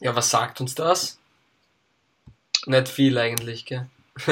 [0.00, 1.18] Ja, was sagt uns das?
[2.66, 3.88] Nicht viel eigentlich, gell?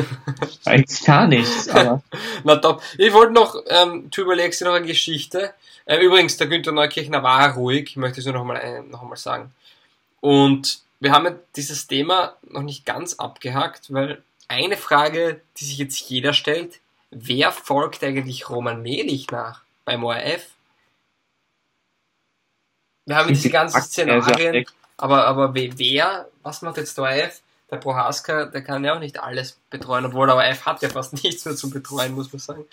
[0.65, 2.05] Eigentlich gar nichts, aber.
[2.45, 2.83] Na top.
[2.99, 5.55] Ich wollte noch, ähm, du überlegst dir noch eine Geschichte.
[5.89, 9.17] Ähm, übrigens, der Günther Neukirchner war ruhig, ich möchte es nur noch mal, noch mal
[9.17, 9.51] sagen.
[10.21, 14.23] Und wir haben ja dieses Thema noch nicht ganz abgehakt, weil
[14.53, 16.81] eine Frage, die sich jetzt jeder stellt,
[17.11, 20.51] wer folgt eigentlich Roman Melich nach beim ORF?
[23.07, 24.67] Wir haben diese ganzen Szenarien,
[24.99, 27.41] aber, aber wer, was macht jetzt der ORF?
[27.71, 31.15] Der Prohaska, der kann ja auch nicht alles betreuen, obwohl der ORF hat ja fast
[31.25, 32.67] nichts mehr zu betreuen, muss man sagen.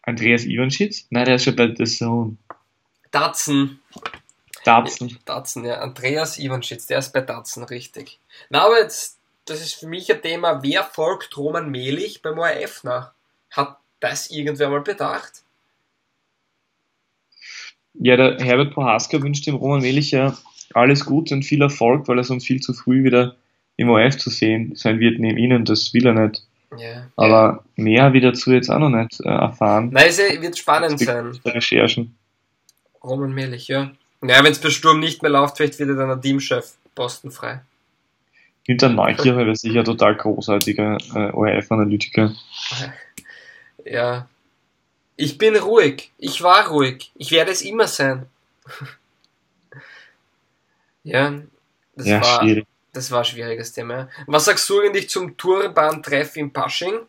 [0.00, 1.06] Andreas Ivanschitz?
[1.10, 2.38] Nein, der ist schon bei The Zone.
[3.10, 3.80] Datsen.
[4.64, 5.18] Datsen.
[5.26, 5.80] Datsen, ja.
[5.80, 8.18] Andreas Ivanschitz, der ist bei Datsen, richtig.
[8.48, 12.84] Na, aber jetzt das ist für mich ein Thema, wer folgt Roman Melich beim ORF
[12.84, 13.12] nach?
[13.50, 15.42] Hat das irgendwer mal bedacht?
[17.94, 20.36] Ja, der Herbert Prohaska wünscht dem Roman Melich ja
[20.74, 23.36] alles Gute und viel Erfolg, weil er sonst viel zu früh wieder
[23.76, 26.42] im ORF zu sehen sein wird neben ihnen, das will er nicht.
[26.78, 27.08] Ja.
[27.16, 29.90] Aber mehr wird dazu jetzt auch noch nicht äh, erfahren.
[29.92, 31.38] Nein, es wird spannend sein.
[31.44, 32.16] Recherchen.
[33.02, 33.92] Roman Melich, ja.
[34.22, 37.30] Naja, wenn es bei Sturm nicht mehr läuft, vielleicht wird er dann ein Teamchef Posten
[37.30, 37.60] frei.
[38.64, 42.32] Hinter Neukirche wäre sicher total großartiger äh, ORF-Analytiker.
[43.84, 44.28] Ja.
[45.16, 46.12] Ich bin ruhig.
[46.18, 47.10] Ich war ruhig.
[47.16, 48.26] Ich werde es immer sein.
[51.02, 51.34] ja,
[51.96, 52.66] das ja, war, schwierig.
[52.92, 54.08] das war ein schwieriges Thema.
[54.26, 57.00] Was sagst du eigentlich zum Turban-Treff in Pasching?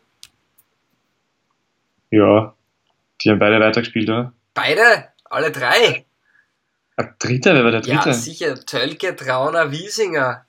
[2.10, 2.54] Ja,
[3.20, 4.32] die haben beide weitergespielt, oder?
[4.54, 5.08] Beide?
[5.24, 6.04] Alle drei?
[6.96, 8.08] Ein dritter, wer war der dritte?
[8.08, 8.54] Ja, sicher.
[8.64, 10.44] Tölke, Trauner, Wiesinger.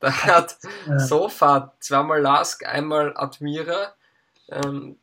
[0.00, 0.98] Da hat ja.
[0.98, 3.94] Sofa zweimal Lask, einmal Admira.
[4.50, 4.96] Ähm,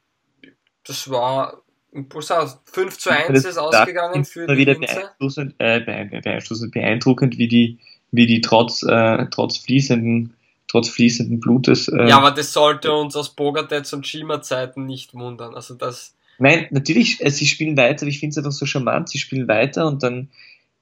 [0.86, 2.58] das war imposant.
[2.66, 7.80] 5 zu 1 ist ausgegangen für die wieder beeinflussend, äh, beeinflussend, beeindruckend, wie die,
[8.12, 10.36] wie die trotz, äh, trotz fließenden
[10.74, 11.88] trotz fließenden Blutes.
[11.88, 15.54] Äh, ja, aber das sollte uns aus Bogatets und Schima-Zeiten nicht wundern.
[15.54, 16.16] Also das.
[16.40, 19.48] Nein, natürlich, äh, sie spielen weiter, aber ich finde es einfach so charmant, sie spielen
[19.48, 20.30] weiter und dann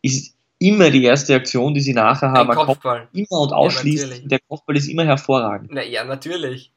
[0.01, 2.49] ist immer die erste Aktion, die sie nachher haben.
[2.51, 3.07] Ein Kopfball.
[3.13, 4.21] Immer und ausschließlich.
[4.21, 5.71] Ja, der Kopfball ist immer hervorragend.
[5.73, 6.71] Na ja, natürlich.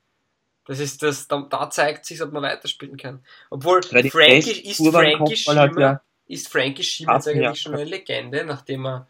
[0.66, 3.22] Das ist das, da, da zeigt sich, ob man weiterspielen kann.
[3.50, 4.08] Obwohl Frankie
[4.62, 7.54] ist Frankie Schiemer, ja ist Frankie jetzt eigentlich ja.
[7.54, 9.08] schon eine Legende, nachdem er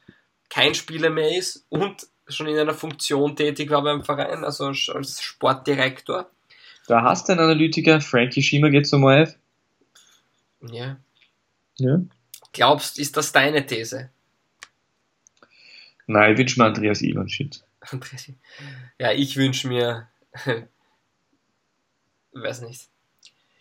[0.50, 5.22] kein Spieler mehr ist und schon in einer Funktion tätig war beim Verein, also als
[5.22, 6.30] Sportdirektor.
[6.86, 9.34] Da hast du einen Analytiker, Frankie Schiemer geht zum OF.
[10.70, 10.96] Ja.
[11.76, 12.00] ja.
[12.52, 14.10] Glaubst, ist das deine These?
[16.06, 17.64] Nein, ich wünsche mir Andreas Ivanschitz.
[18.98, 20.08] Ja, ich wünsche mir.
[22.32, 22.88] weiß nicht.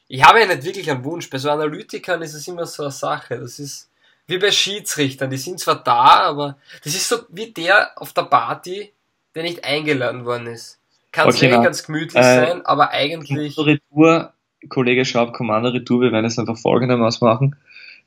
[0.08, 1.30] Ich habe ja nicht wirklich einen Wunsch.
[1.30, 3.39] Bei so Analytikern ist es immer so eine Sache.
[3.39, 3.89] Das ist
[4.28, 5.30] wie bei Schiedsrichtern.
[5.30, 8.91] Die sind zwar da, aber das ist so wie der auf der Party,
[9.36, 10.80] der nicht eingeladen worden ist.
[11.12, 13.58] Kann okay, zwar ganz gemütlich äh, sein, aber eigentlich.
[13.58, 14.34] Retour,
[14.70, 17.56] Kollege Schaub, Kommando Retour, wir werden es einfach folgendermaßen machen.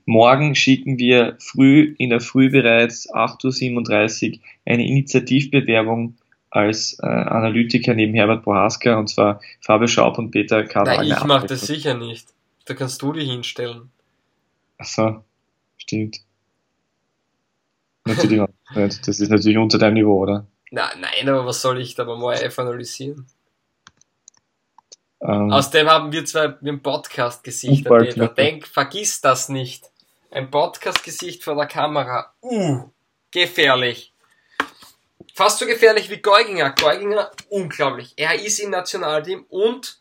[0.06, 6.16] Morgen schicken wir früh, in der Früh bereits 8.37 Uhr eine Initiativbewerbung
[6.48, 10.84] als äh, Analytiker neben Herbert Bohaska und zwar Fabio Schaub und Peter K.
[10.84, 12.28] Nein, ich mache das sicher nicht.
[12.66, 13.90] Da kannst du dich hinstellen.
[14.78, 15.24] Ach so,
[15.76, 16.20] stimmt.
[18.04, 18.40] Natürlich
[18.76, 19.08] nicht.
[19.08, 20.46] Das ist natürlich unter deinem Niveau, oder?
[20.70, 23.26] Na, nein, aber was soll ich da mal ORF analysieren?
[25.20, 28.28] Ähm, Außerdem haben wir zwei im Podcast gesichtet, Peter.
[28.28, 29.90] Denk, vergiss das nicht.
[30.30, 32.34] Ein Podcast-Gesicht vor der Kamera.
[32.42, 32.90] Uh,
[33.30, 34.12] gefährlich.
[35.34, 36.70] Fast so gefährlich wie Geuginger.
[36.70, 38.14] Geuginger, unglaublich.
[38.16, 40.00] Er ist im Nationalteam und,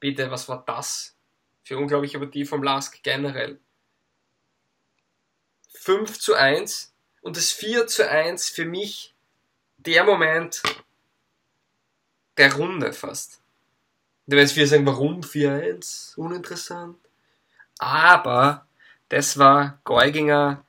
[0.00, 1.14] bitte, was war das?
[1.64, 3.58] für unglaubliche Partie vom Lask generell.
[5.70, 6.92] 5 zu 1
[7.22, 9.14] und das 4 zu 1 für mich
[9.78, 10.62] der Moment
[12.36, 13.40] der Runde fast.
[14.26, 16.16] Werden jetzt viele sagen, warum 4-1?
[16.16, 16.96] Uninteressant.
[17.78, 18.66] Aber
[19.08, 20.64] das war Geuginger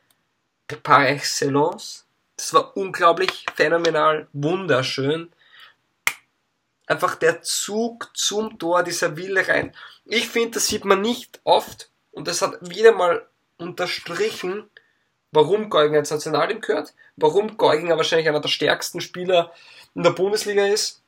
[0.83, 2.05] par excellence.
[2.37, 5.31] Das war unglaublich phänomenal, wunderschön.
[6.87, 9.75] Einfach der Zug zum Tor, dieser Wille rein.
[10.05, 13.25] Ich finde, das sieht man nicht oft und das hat wieder mal
[13.57, 14.69] unterstrichen,
[15.31, 19.53] warum Geuginger ins Nationalteam gehört, warum Geuginger wahrscheinlich einer der stärksten Spieler
[19.95, 21.01] in der Bundesliga ist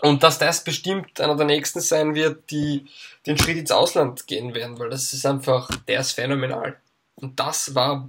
[0.00, 2.86] und dass das bestimmt einer der nächsten sein wird, die
[3.26, 6.76] den Schritt ins Ausland gehen werden, weil das ist einfach, der ist phänomenal.
[7.16, 8.08] Und das war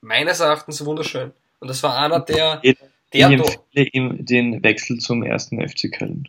[0.00, 1.32] meines Erachtens wunderschön.
[1.60, 2.76] Und das war einer der, der
[3.12, 6.24] ich empfehle ihm den Wechsel zum ersten FC Köln.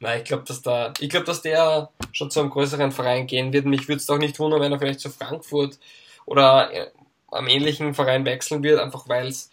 [0.00, 3.52] Nein, ich glaube, dass da, ich glaube, dass der schon zu einem größeren Verein gehen
[3.52, 3.66] wird.
[3.66, 5.78] Mich würde es doch nicht wundern, wenn er vielleicht zu Frankfurt
[6.24, 6.86] oder äh,
[7.28, 9.50] am ähnlichen Verein wechseln wird, einfach weil es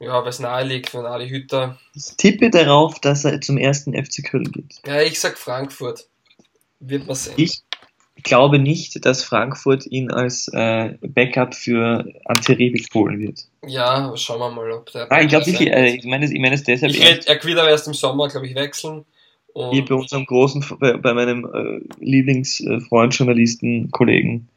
[0.00, 1.78] ja, weil es nahe liegt von Ali Hütter.
[1.94, 4.80] Ich tippe darauf, dass er zum ersten FC Köln geht.
[4.86, 6.06] Ja, ich sag Frankfurt.
[6.80, 7.34] Wird man sehen.
[7.36, 7.62] Ich
[8.22, 13.46] glaube nicht, dass Frankfurt ihn als äh, Backup für Ante Rebic holen wird.
[13.66, 15.10] Ja, schauen wir mal, ob der.
[15.10, 16.92] Ah, ich glaube, äh, ich meine es ich mein deshalb.
[16.92, 19.04] Ich werde, er wird aber erst im Sommer, glaube ich, wechseln.
[19.52, 24.48] Und Wie bei unserem großen, bei, bei meinem äh, Lieblingsfreund, Journalisten, Kollegen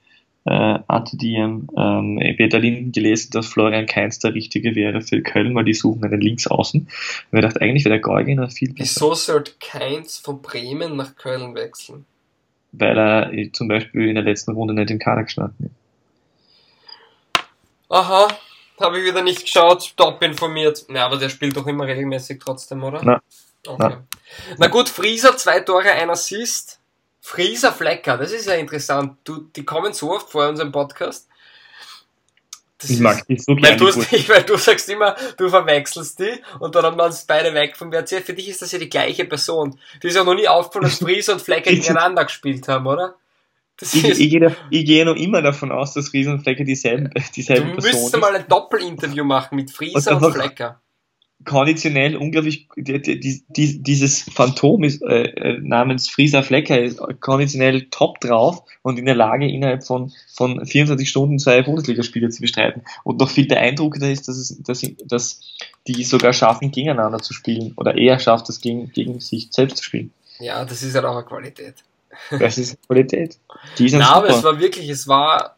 [0.46, 5.74] äh, ATDM ähm, Berlin gelesen, dass Florian Kainz der Richtige wäre für Köln, weil die
[5.74, 6.82] suchen einen Linksaußen.
[6.82, 6.89] Und
[7.32, 9.02] wir dachten, eigentlich wäre der Geuginer viel besser.
[9.02, 12.06] Wieso sollte Kainz von Bremen nach Köln wechseln?
[12.72, 15.76] Weil er äh, zum Beispiel in der letzten Runde nicht im Kader gestanden ist.
[17.89, 18.28] Aha,
[18.80, 20.86] habe ich wieder nicht geschaut, top informiert.
[20.89, 23.02] Ja, aber der spielt doch immer regelmäßig trotzdem, oder?
[23.04, 23.22] Na.
[23.68, 23.78] Okay.
[23.78, 24.04] Na.
[24.58, 26.81] Na gut, Frieser, zwei Tore, ein Assist.
[27.22, 29.18] Frieser Flecker, das ist ja interessant.
[29.24, 31.30] Du, die kommen so oft vor unserem Podcast.
[32.80, 33.80] Das ich mag die so gerne.
[33.80, 37.78] Weil, weil du sagst immer, du verwechselst die und dann haben wir uns beide weg
[37.78, 38.24] vom WRC.
[38.26, 39.80] Für dich ist das ja die gleiche Person.
[40.02, 43.16] Die ist ja noch nie aufgefallen, dass Frieser und Flecker gegeneinander gespielt haben, oder?
[43.78, 47.12] Das ich, ich, gehe, ich gehe noch immer davon aus, dass Frieser und Flecker dieselben,
[47.36, 50.81] dieselben du Person Du müsstest mal ein Doppelinterview machen mit Frieser und, und Flecker
[51.46, 57.88] konditionell unglaublich, die, die, die, dieses Phantom ist, äh, äh, namens Frieser Flecker ist konditionell
[57.89, 62.84] top drauf und in der Lage, innerhalb von, von 24 Stunden zwei Bundesligaspiele zu bestreiten.
[63.04, 65.42] Und noch viel beeindruckender ist, dass, es, dass, dass
[65.88, 69.84] die sogar schaffen, gegeneinander zu spielen oder eher schafft, es gegen, gegen sich selbst zu
[69.84, 70.12] spielen.
[70.39, 71.76] Ja, das ist halt auch eine Qualität.
[72.32, 73.38] Das ist Qualität.
[73.78, 74.16] Die ist Na, super.
[74.18, 75.58] aber es war wirklich, es war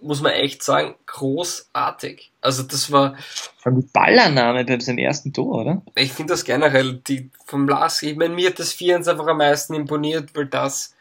[0.00, 2.30] muss man echt sagen, großartig.
[2.40, 3.16] Also das war.
[3.58, 5.82] Vor allem die bei seinem ersten Tor, oder?
[5.96, 9.38] Ich finde das generell, die vom Lars, ich meine, mir hat das 4 einfach am
[9.38, 10.94] meisten imponiert, weil das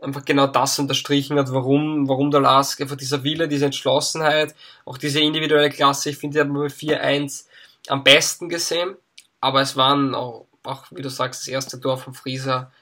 [0.00, 4.54] einfach genau das unterstrichen hat, warum, warum der Lars einfach dieser Wille, diese Entschlossenheit,
[4.84, 7.46] auch diese individuelle Klasse, ich finde, die haben wir bei 4-1
[7.88, 8.96] am besten gesehen.
[9.40, 12.72] Aber es waren auch, auch, wie du sagst, das erste Tor vom Frieser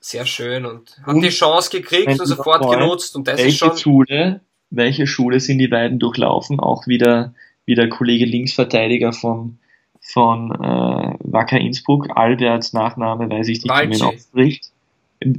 [0.00, 3.48] sehr schön und hat und die Chance gekriegt und sofort Freund, genutzt und das welche
[3.48, 3.76] ist schon.
[3.76, 6.60] Schule, welche Schule sind die beiden durchlaufen?
[6.60, 7.34] Auch wieder,
[7.66, 9.58] wieder Kollege Linksverteidiger von,
[10.00, 14.70] von äh, Wacker Innsbruck, Alberts Nachname weiß ich nicht, wie man ausspricht.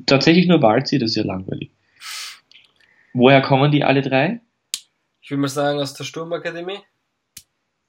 [0.05, 1.71] Tatsächlich nur Walzi, das ist ja langweilig.
[3.13, 4.41] Woher kommen die alle drei?
[5.21, 6.79] Ich will mal sagen, aus der Sturmakademie.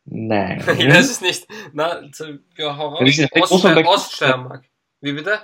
[0.04, 0.58] Nein.
[0.78, 1.46] ich weiß es nicht.
[1.72, 2.02] Na,
[2.56, 3.20] ja, hau raus.
[3.50, 4.64] Ost, Oststeiermark.
[5.00, 5.40] Wie bitte?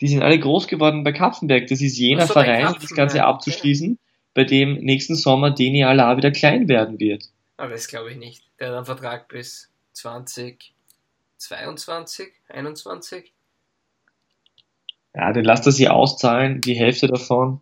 [0.00, 1.68] Die sind alle groß geworden bei Kapfenberg.
[1.68, 3.98] Das ist jener so, Verein, um das Ganze abzuschließen,
[4.34, 7.24] bei dem nächsten Sommer Deni Allah wieder klein werden wird.
[7.56, 8.42] Aber das glaube ich nicht.
[8.58, 13.32] Der hat einen Vertrag bis 2022, 21.
[15.14, 17.60] Ja, dann lasst er sie auszahlen, die Hälfte davon.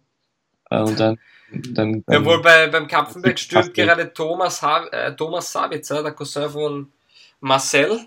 [0.71, 1.19] Äh, und dann,
[1.51, 6.49] dann, dann Jawohl, bei, beim Kapfenberg stürmt gerade Thomas, ha äh, Thomas Savitzer, der Cousin
[6.49, 6.93] von
[7.41, 8.07] Marcel.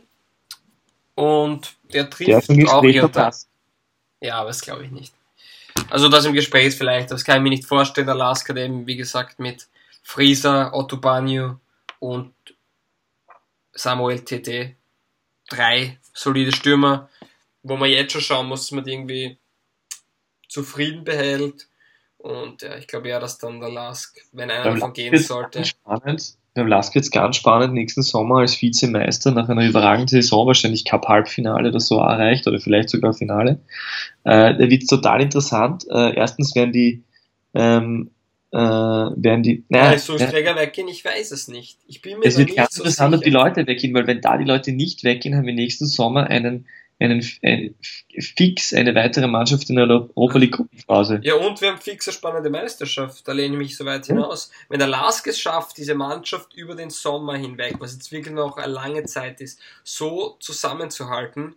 [1.15, 3.07] Und der trifft der auch hier
[4.23, 5.13] ja, aber das glaube ich nicht.
[5.89, 8.07] Also das im Gespräch ist vielleicht, das kann ich mir nicht vorstellen.
[8.07, 9.67] Der Lask hat eben, wie gesagt, mit
[10.01, 11.55] Frieser, Otto Banyu
[11.99, 12.33] und
[13.73, 14.75] Samuel TT
[15.49, 17.09] drei solide Stürmer,
[17.63, 19.37] wo man jetzt schon schauen muss, dass man die irgendwie
[20.47, 21.67] zufrieden behält.
[22.17, 25.65] Und ja, ich glaube ja, dass dann der Lask, wenn einer davon gehen sollte.
[25.65, 30.45] Spannend, beim Lask wird es ganz spannend, nächsten Sommer als Vizemeister nach einer überragenden Saison,
[30.45, 33.59] wahrscheinlich Cup Halbfinale oder so erreicht oder vielleicht sogar Finale.
[34.23, 35.85] Äh, da wird es total interessant.
[35.89, 37.03] Äh, erstens werden die
[37.55, 38.11] ähm,
[38.51, 41.79] äh, werden die naja, Leistungsträger weggehen, ich weiß es nicht.
[41.87, 44.37] Ich bin mir es wird ganz so interessant, ob die Leute weggehen, weil wenn da
[44.37, 46.67] die Leute nicht weggehen, haben wir nächsten Sommer einen
[46.99, 47.75] einen, ein,
[48.19, 51.19] fix eine weitere Mannschaft in der Europa League Gruppenphase.
[51.23, 53.27] Ja, und wir haben fix eine spannende Meisterschaft.
[53.27, 54.51] Da lehne ich mich so weit hinaus.
[54.69, 58.57] Wenn der Lask es schafft, diese Mannschaft über den Sommer hinweg, was jetzt wirklich noch
[58.57, 61.55] eine lange Zeit ist, so zusammenzuhalten,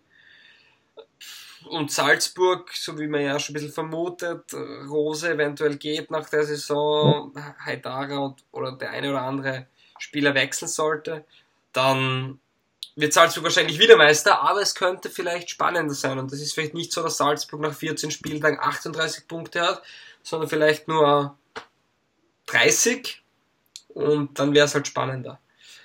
[1.68, 4.53] und Salzburg, so wie man ja schon ein bisschen vermutet,
[4.89, 7.32] Rose eventuell geht nach der Saison,
[7.64, 9.66] Haidara und, oder der eine oder andere
[9.99, 11.24] Spieler wechseln sollte,
[11.72, 12.39] dann
[12.97, 16.19] wird Salzburg wahrscheinlich wieder Meister, aber es könnte vielleicht spannender sein.
[16.19, 19.83] Und das ist vielleicht nicht so, dass Salzburg nach 14 Spieltagen 38 Punkte hat,
[20.23, 21.37] sondern vielleicht nur
[22.47, 23.23] 30
[23.89, 25.39] und dann wäre es halt spannender.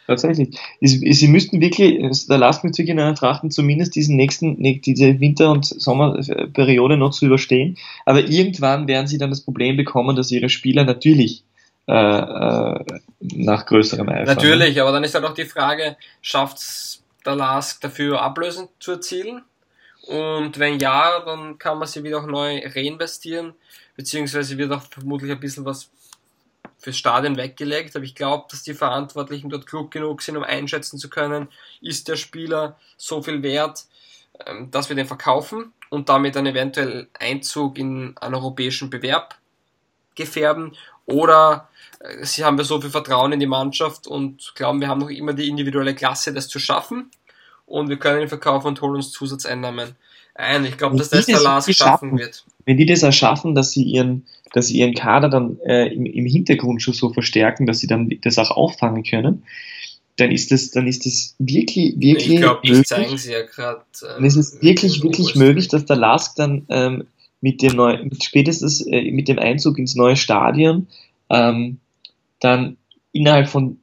[0.08, 0.58] Tatsächlich.
[0.82, 6.98] Sie müssten wirklich, da lasst mich wirklich trachten, zumindest diesen nächsten, diese Winter- und Sommerperiode
[6.98, 7.78] noch zu überstehen.
[8.06, 11.44] Aber irgendwann werden sie dann das Problem bekommen, dass ihre Spieler natürlich
[11.88, 12.84] äh, äh,
[13.22, 14.36] nach größerem Eifer.
[14.36, 18.92] Natürlich, aber dann ist halt auch die Frage, schafft es der Lask dafür Ablösen zu
[18.92, 19.44] erzielen?
[20.08, 23.54] Und wenn ja, dann kann man sie wieder auch neu reinvestieren,
[23.96, 25.92] beziehungsweise wird auch vermutlich ein bisschen was
[26.80, 30.98] fürs Stadion weggelegt, aber ich glaube, dass die Verantwortlichen dort klug genug sind, um einschätzen
[30.98, 31.48] zu können,
[31.80, 33.86] ist der Spieler so viel wert,
[34.48, 39.36] ähm, dass wir den verkaufen und damit einen eventuell Einzug in einen europäischen Bewerb
[40.16, 41.70] gefärben oder
[42.22, 45.34] sie haben wir so viel Vertrauen in die Mannschaft und glauben, wir haben noch immer
[45.34, 47.12] die individuelle Klasse, das zu schaffen
[47.66, 49.96] und wir können ihn verkaufen und holen uns Zusatzeinnahmen
[50.36, 50.66] ein.
[50.66, 52.46] Ich glaube, dass das der Lars schaffen wird.
[52.66, 56.26] Wenn die das erschaffen, dass sie ihren dass sie ihren Kader dann äh, im, im
[56.26, 59.44] Hintergrund schon so verstärken, dass sie dann das auch auffangen können,
[60.18, 62.34] dann ist das, dann ist das wirklich, wirklich.
[62.34, 63.82] Ich glaube, das zeigen sie ja gerade.
[64.02, 67.06] Ähm, dann ist es wirklich, wirklich möglich, dass der Lask dann ähm,
[67.40, 70.88] mit dem neuen, mit spätestens äh, mit dem Einzug ins neue Stadion
[71.30, 71.80] ähm,
[72.42, 72.78] dann
[73.14, 73.80] innerhalb von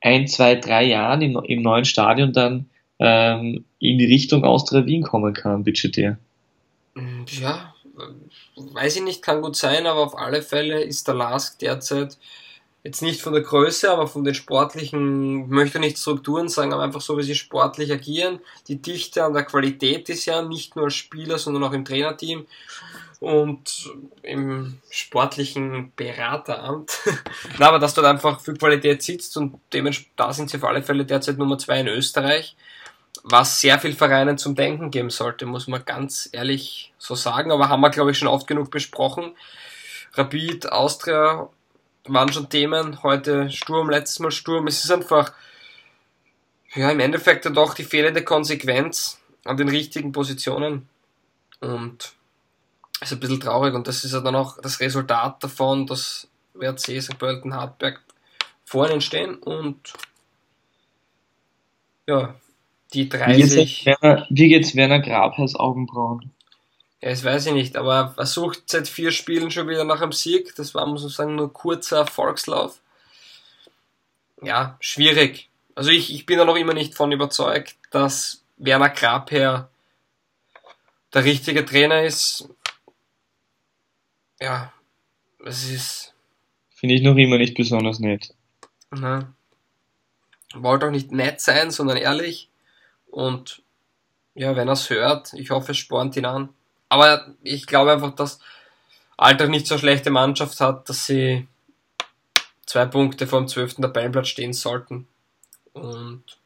[0.00, 2.66] ein, zwei, drei Jahren im, im neuen Stadion dann
[2.98, 6.18] ähm, in die Richtung Austria Wien kommen kann, budgetär.
[7.28, 7.74] Ja,
[8.56, 12.16] weiß ich nicht, kann gut sein, aber auf alle Fälle ist der Lask derzeit
[12.84, 17.00] jetzt nicht von der Größe, aber von den sportlichen, möchte nicht Strukturen sagen, aber einfach
[17.00, 18.38] so, wie sie sportlich agieren.
[18.68, 22.46] Die Dichte an der Qualität ist ja nicht nur als Spieler, sondern auch im Trainerteam
[23.20, 23.90] und
[24.22, 26.98] im sportlichen Berateramt.
[27.58, 30.82] Na, aber dass dort einfach viel Qualität sitzt und dementsprechend, da sind sie auf alle
[30.82, 32.56] Fälle derzeit Nummer zwei in Österreich
[33.28, 37.50] was sehr viel Vereinen zum Denken geben sollte, muss man ganz ehrlich so sagen.
[37.50, 39.34] Aber haben wir, glaube ich, schon oft genug besprochen.
[40.14, 41.48] Rapid, Austria
[42.04, 43.02] waren schon Themen.
[43.02, 44.68] Heute Sturm, letztes Mal Sturm.
[44.68, 45.32] Es ist einfach,
[46.74, 50.88] ja, im Endeffekt dann doch die fehlende Konsequenz an den richtigen Positionen.
[51.60, 52.12] Und
[53.00, 53.74] ist ein bisschen traurig.
[53.74, 57.18] Und das ist ja dann auch das Resultat davon, dass WRC, St.
[57.18, 58.00] Pölten, Hartberg
[58.64, 59.92] vor ihnen stehen und
[62.06, 62.34] ja,
[62.92, 63.84] die 30.
[64.30, 66.32] Wie geht's Werner, Grabheiß Augenbrauen?
[67.00, 70.12] Ja, das weiß ich nicht, aber er sucht seit vier Spielen schon wieder nach einem
[70.12, 70.54] Sieg.
[70.56, 72.80] Das war, muss man sagen, nur kurzer Erfolgslauf.
[74.42, 75.48] Ja, schwierig.
[75.74, 79.68] Also ich, ich bin da noch immer nicht von überzeugt, dass Werner Grabherr
[81.12, 82.48] der richtige Trainer ist.
[84.40, 84.72] Ja,
[85.44, 86.14] es ist.
[86.74, 88.34] Finde ich noch immer nicht besonders nett.
[88.90, 89.34] Na,
[90.54, 92.50] wollte auch nicht nett sein, sondern ehrlich.
[93.06, 93.62] Und
[94.34, 96.50] ja, wenn er es hört, ich hoffe, es spornt ihn an.
[96.88, 98.38] Aber ich glaube einfach, dass
[99.16, 101.46] Alltag nicht so eine schlechte Mannschaft hat, dass sie
[102.66, 103.76] zwei Punkte vom 12.
[103.76, 105.08] Tabellenplatz stehen sollten.
[105.72, 106.38] Und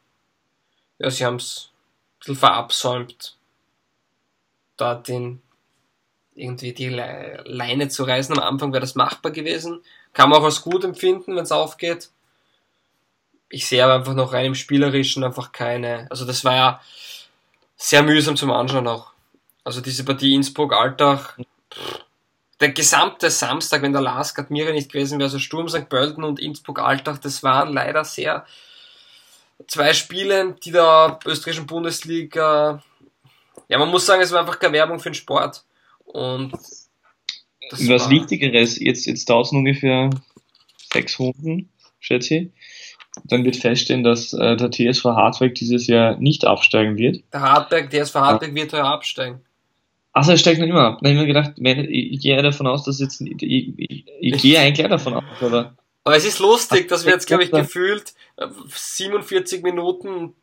[0.99, 3.37] ja, sie haben es ein bisschen verabsäumt,
[4.77, 5.41] da den
[6.35, 8.37] irgendwie die Leine zu reißen.
[8.37, 9.81] Am Anfang wäre das machbar gewesen.
[10.13, 12.09] Kann man auch als gut empfinden, wenn es aufgeht
[13.51, 16.07] ich sehe aber einfach noch rein im Spielerischen einfach keine.
[16.09, 16.81] Also das war ja
[17.75, 19.11] sehr mühsam zum Anschauen auch.
[19.63, 21.37] Also diese Partie Innsbruck-Alltag,
[22.59, 25.89] der gesamte Samstag, wenn der Lars Admira nicht gewesen wäre, also Sturm St.
[25.89, 28.45] Pölten und Innsbruck-Alltag, das waren leider sehr
[29.67, 32.81] zwei Spiele, die der österreichischen Bundesliga,
[33.67, 35.63] ja, man muss sagen, es war einfach keine Werbung für den Sport.
[36.13, 36.51] Und
[37.71, 40.09] was Wichtigeres, jetzt, jetzt dauert ungefähr
[40.91, 42.51] sechs Runden, schätze ich
[43.25, 47.23] dann wird feststehen, dass äh, der TSV Hartberg dieses Jahr nicht absteigen wird.
[47.33, 48.55] Der Hartberg, der TSV Hartberg ja.
[48.55, 49.41] wird heuer absteigen.
[50.13, 50.99] Achso, er steigt noch immer ab.
[51.01, 51.53] Dann habe ich mir gedacht,
[51.89, 55.75] ich, ich gehe davon aus, dass jetzt, ich, ich, ich gehe eigentlich davon aus, aber.
[56.03, 58.13] Aber es ist lustig, dass wir jetzt, glaube ich, gefühlt
[58.67, 60.33] 47 äh, Minuten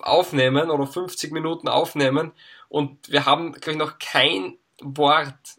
[0.00, 2.32] aufnehmen oder 50 Minuten aufnehmen
[2.68, 5.56] und wir haben, glaube ich, noch kein Wort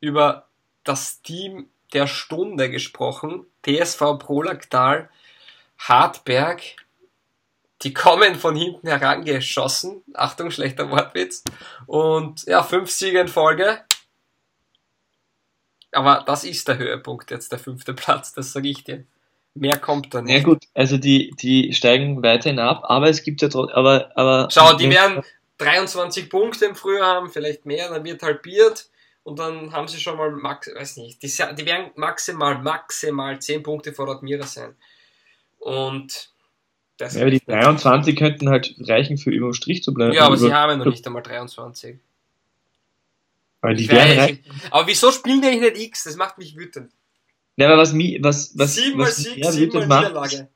[0.00, 0.48] über
[0.84, 3.46] das Team der Stunde gesprochen.
[3.64, 5.10] TSV Prolaktal
[5.78, 6.62] Hartberg,
[7.82, 10.02] die kommen von hinten herangeschossen.
[10.14, 11.42] Achtung, schlechter Wortwitz.
[11.86, 13.80] Und ja, fünf Siege in Folge.
[15.92, 19.04] Aber das ist der Höhepunkt jetzt, der fünfte Platz, das sage ich dir.
[19.54, 20.36] Mehr kommt da nicht.
[20.36, 24.48] Ja gut, also die, die steigen weiterhin ab, aber es gibt ja trotzdem, aber, aber.
[24.52, 25.24] Schau, die werden
[25.60, 28.88] 23 Punkte im Frühjahr haben, vielleicht mehr, dann wird halbiert
[29.22, 33.62] und dann haben sie schon mal, max, weiß nicht, die, die werden maximal, maximal 10
[33.62, 34.74] Punkte vor Admira sein.
[35.58, 36.30] Und
[36.96, 40.12] das ja, aber die 23 könnten halt reichen für über dem Strich zu bleiben.
[40.12, 41.98] Ja, aber sie haben ja noch nicht einmal 23.
[43.62, 44.38] Aber, die werden
[44.70, 46.04] aber wieso spielen die eigentlich nicht X?
[46.04, 46.90] Das macht mich wütend.
[47.56, 50.48] Ja, aber was mi, was, was, siebenmal was Sieg, siebenmal Niederlage.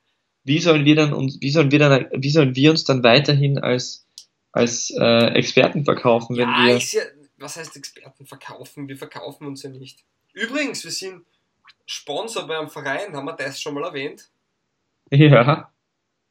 [0.45, 3.59] Wie sollen wir dann uns, wie sollen wir dann, wie sollen wir uns dann weiterhin
[3.59, 4.07] als,
[4.55, 6.79] als äh, Experten verkaufen, wenn ja, wir.
[6.79, 7.03] Ja,
[7.39, 8.89] was heißt Experten verkaufen?
[8.89, 10.05] Wir verkaufen uns ja nicht.
[10.33, 11.25] Übrigens, wir sind
[11.87, 14.31] Sponsor bei einem Verein, haben wir das schon mal erwähnt?
[15.11, 15.71] Ja.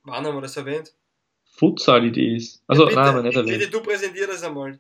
[0.04, 0.94] Wann haben wir das erwähnt?
[1.44, 2.64] Futsal-Idees.
[2.66, 3.60] Also, ja, nein, aber nicht erwähnt.
[3.60, 4.80] Bitte, du präsentier das einmal.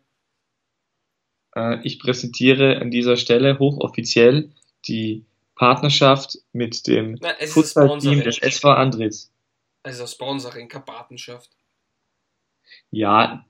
[1.55, 4.51] Äh, ich präsentiere an dieser Stelle hochoffiziell
[4.85, 5.25] die
[5.55, 9.31] Partnerschaft mit dem Futsal-Team des SV Andres.
[9.83, 11.51] Also Sponsoring, keine Partnerschaft.
[12.93, 13.45] Ja.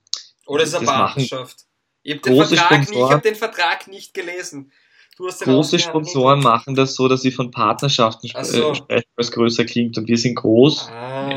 [0.47, 1.65] Oder ist es eine Partnerschaft?
[2.01, 4.71] Ich habe den, Vertrag nicht, hab den Vertrag nicht gelesen.
[5.17, 8.73] große Sponsoren machen das so, dass sie von Partnerschaften äh, so.
[8.73, 9.97] sprechen, was größer klingt.
[9.97, 10.89] Und wir sind groß.
[10.89, 11.29] Ah.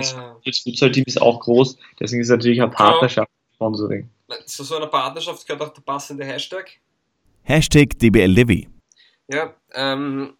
[0.44, 1.76] Das Futsal-Team ist auch groß.
[2.00, 4.08] Deswegen ist es natürlich ein Partnerschaft-Sponsoring.
[4.46, 6.80] Zu so einer Partnerschaft gehört auch der passende Hashtag.
[7.42, 8.66] Hashtag DBLDW.
[9.28, 10.34] Ja, ähm,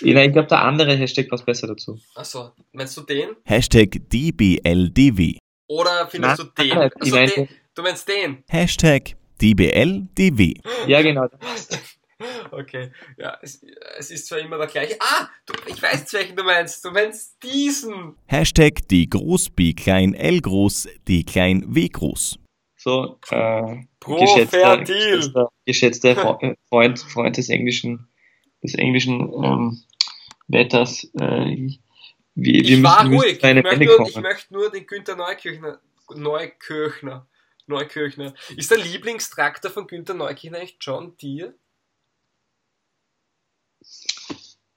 [0.00, 1.98] ja, ich glaube, der andere Hashtag passt besser dazu.
[2.14, 3.36] Achso, meinst du den?
[3.44, 5.38] Hashtag DBLDW.
[5.68, 6.78] Oder findest Nein, du den?
[6.78, 7.48] nein, Also den?
[7.74, 8.44] Du meinst den?
[8.48, 10.54] Hashtag DBLDW.
[10.86, 11.26] Ja, genau.
[12.50, 13.62] Okay, ja, es,
[13.98, 14.96] es, ist zwar immer der gleiche.
[15.00, 16.82] Ah, du, ich weiß welchen du meinst.
[16.82, 18.16] Du meinst diesen.
[18.24, 22.38] Hashtag die Groß B klein L groß, die klein W groß.
[22.78, 25.16] So, äh, Pro geschätzter, Deal.
[25.18, 28.08] geschätzter, geschätzter Freund, Freund des englischen
[28.62, 29.82] des englischen ähm,
[30.48, 31.04] Wetters.
[31.20, 31.78] Äh,
[32.36, 33.42] wir, ich wir war müssen, ruhig.
[33.42, 35.80] Ich möchte, nur, ich möchte nur den Günther Neukirchner,
[36.14, 37.26] Neukirchner,
[37.66, 38.34] Neukirchner.
[38.56, 41.54] Ist der Lieblingstraktor von Günther Neukirchner echt John Deere?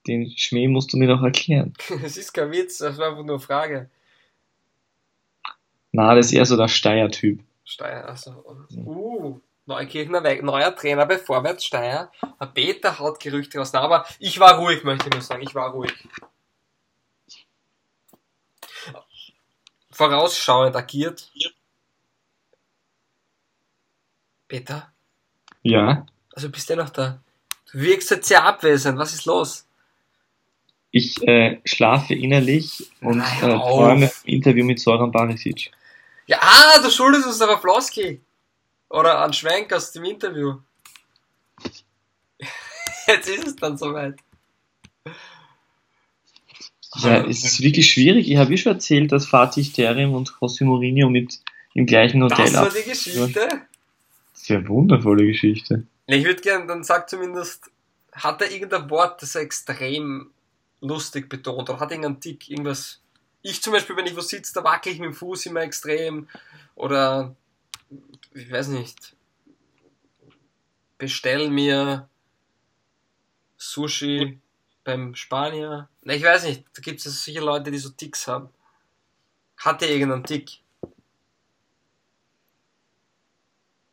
[0.08, 1.74] Den Schmäh musst du mir noch erklären.
[2.02, 3.90] das ist kein Witz, das war einfach nur eine Frage.
[5.92, 7.42] Na, das ist eher so der Steier-Typ.
[7.66, 8.32] Steier, also.
[8.72, 12.10] Uh, Neukirchner, neuer Trainer bei Vorwärts Steyr.
[12.40, 13.72] Ein Peter haut Gerüchte raus.
[13.74, 15.44] Na, aber ich war ruhig, möchte ich nur sagen.
[15.44, 15.94] Ich war ruhig.
[20.00, 21.30] Vorausschauend agiert.
[24.48, 24.94] Peter?
[25.62, 26.06] Ja.
[26.32, 27.20] Also bist du noch da?
[27.70, 28.98] Du wirkst jetzt sehr abwesend.
[28.98, 29.68] Was ist los?
[30.92, 35.70] Ich äh, schlafe innerlich und äh, träume im Interview mit Soran Barisic.
[36.28, 38.22] Ja, ah, du schuldest uns auf Flosky.
[38.88, 40.60] Oder an Schwenk aus dem Interview.
[43.06, 44.16] Jetzt ist es dann soweit.
[46.96, 48.30] Ja, es ist wirklich schwierig.
[48.30, 51.40] Ich habe ja schon erzählt, dass Fatih Terim und José Mourinho mit
[51.76, 53.48] im gleichen Hotel Das war die Geschichte?
[54.34, 55.86] Das ist ja eine wundervolle Geschichte.
[56.08, 57.70] Ich würde gerne, dann sag zumindest,
[58.12, 60.32] hat er irgendein Wort, das er extrem
[60.82, 63.02] lustig betont oder hat irgendeinen Tick, irgendwas.
[63.42, 66.28] Ich zum Beispiel, wenn ich wo sitze, da wackel ich mit dem Fuß immer extrem
[66.76, 67.36] oder
[68.34, 69.16] ich weiß nicht,
[70.98, 72.10] bestell mir
[73.58, 74.40] Sushi
[74.84, 75.90] beim Spanier.
[76.04, 78.50] Ich weiß nicht, da gibt es sicher Leute, die so Ticks haben.
[79.58, 80.60] Hat er irgendeinen Tick?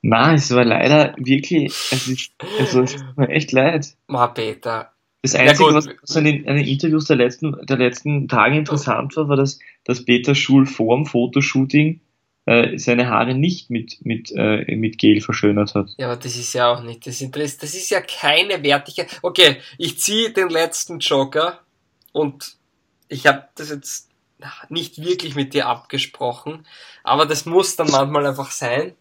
[0.03, 3.97] Na, es war leider wirklich, es ist, also es tut mir echt leid.
[4.07, 4.93] Ma, Peter.
[5.23, 9.29] Das Einzige, was an den, an den, Interviews der letzten, der letzten Tage interessant war,
[9.29, 12.01] war, dass, dass Peter Schul vor dem Fotoshooting
[12.47, 15.91] äh, seine Haare nicht mit, mit, äh, mit Gel verschönert hat.
[15.99, 17.59] Ja, aber das ist ja auch nicht das Interesse.
[17.61, 19.19] Das ist ja keine Wertigkeit.
[19.23, 21.61] Okay, ich ziehe den letzten Joker
[22.13, 22.57] und
[23.09, 24.11] ich habe das jetzt
[24.69, 26.67] nicht wirklich mit dir abgesprochen,
[27.03, 28.95] aber das muss dann manchmal einfach sein.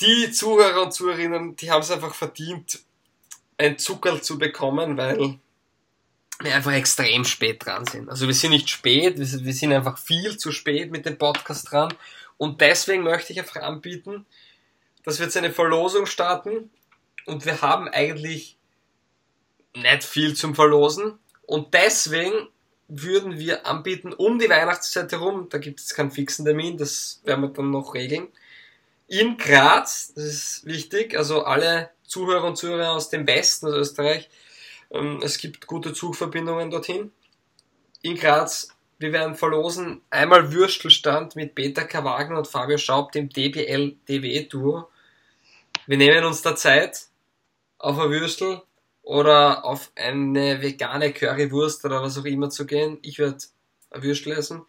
[0.00, 2.80] Die Zuhörer und Zuhörerinnen, die haben es einfach verdient,
[3.56, 5.38] ein Zuckerl zu bekommen, weil
[6.40, 8.08] wir einfach extrem spät dran sind.
[8.08, 11.94] Also wir sind nicht spät, wir sind einfach viel zu spät mit dem Podcast dran.
[12.36, 14.26] Und deswegen möchte ich einfach anbieten,
[15.04, 16.70] dass wir jetzt eine Verlosung starten.
[17.24, 18.56] Und wir haben eigentlich
[19.74, 21.18] nicht viel zum Verlosen.
[21.46, 22.48] Und deswegen
[22.88, 27.42] würden wir anbieten, um die Weihnachtszeit herum, da gibt es keinen fixen Termin, das werden
[27.42, 28.28] wir dann noch regeln.
[29.08, 34.28] In Graz, das ist wichtig, also alle Zuhörer und Zuhörer aus dem Westen, also Österreich,
[35.22, 37.12] es gibt gute Zugverbindungen dorthin.
[38.02, 38.68] In Graz
[38.98, 42.02] Wir werden verlosen einmal Würstelstand mit Peter K.
[42.02, 44.88] Wagner und Fabio Schaub, dem DBL-DW-Duo.
[45.86, 47.06] Wir nehmen uns da Zeit
[47.78, 48.62] auf ein Würstel
[49.02, 52.98] oder auf eine vegane Currywurst oder was auch immer zu gehen.
[53.02, 53.38] Ich werde
[53.90, 54.64] ein Würstel essen.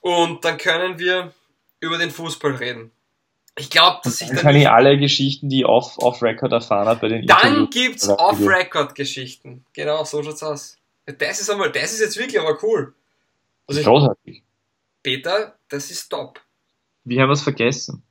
[0.00, 1.34] Und dann können wir
[1.80, 2.92] über den Fußball reden.
[3.60, 4.44] Ich glaube, dass ich Dann dann.
[4.44, 8.08] kann ich alle Geschichten, die off, off Record erfahren habe, bei den Dann Interviews gibt's
[8.08, 9.66] Off-Record-Geschichten.
[9.74, 10.78] Genau, so schaut's aus.
[11.04, 12.94] Das ist einmal, das ist jetzt wirklich aber cool.
[13.66, 14.42] Also ich, Großartig.
[15.02, 16.40] Peter, das ist top.
[17.04, 18.02] Wir haben was vergessen.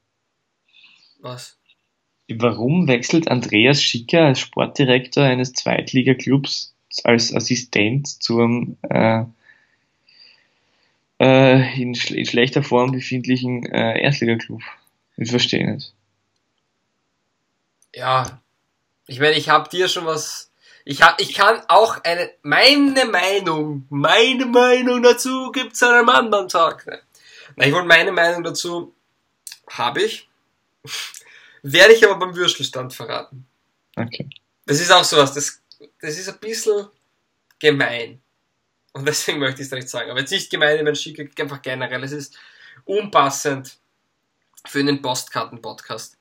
[1.20, 1.58] Was?
[2.32, 9.24] Warum wechselt Andreas Schicker als Sportdirektor eines Zweitligaklubs als Assistent zum äh,
[11.20, 14.62] äh, in, schl in schlechter Form befindlichen äh, Erstligaklub?
[15.20, 15.94] Ich verstehe nicht.
[17.94, 18.42] Ja.
[19.06, 20.52] Ich meine, ich habe dir schon was.
[20.86, 22.32] Ich, hab, ich kann auch eine.
[22.42, 23.86] Meine Meinung.
[23.90, 26.88] Meine Meinung dazu gibt's an einem anderen Tag.
[26.88, 27.02] Ne?
[27.58, 28.96] Na, ich wollte meine Meinung dazu.
[29.70, 30.30] Habe ich.
[31.64, 33.46] Werde ich aber beim Würstelstand verraten.
[33.98, 34.30] Okay.
[34.66, 35.62] Das ist auch sowas, das,
[36.00, 36.88] das ist ein bisschen
[37.60, 38.22] gemein.
[38.94, 40.10] Und deswegen möchte ich es nicht sagen.
[40.10, 42.04] Aber jetzt nicht gemein, wenn Schicker, einfach generell.
[42.06, 42.38] Es ist
[42.86, 43.80] unpassend
[44.68, 46.18] für einen Postkarten-Podcast.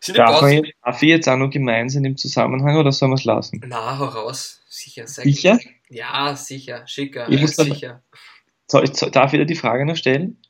[0.00, 3.12] Sind Darf, Post jetzt, darf ich jetzt auch noch gemein sein im Zusammenhang oder sollen
[3.12, 3.62] wir es lassen?
[3.66, 4.60] Na, hau raus.
[4.68, 5.58] Sicher, sehr Sicher?
[5.88, 6.86] Ja, sicher.
[6.86, 7.28] Schicker.
[7.30, 8.02] Ich muss sicher.
[8.70, 10.42] Soll ich, soll, darf ich dir die Frage noch stellen?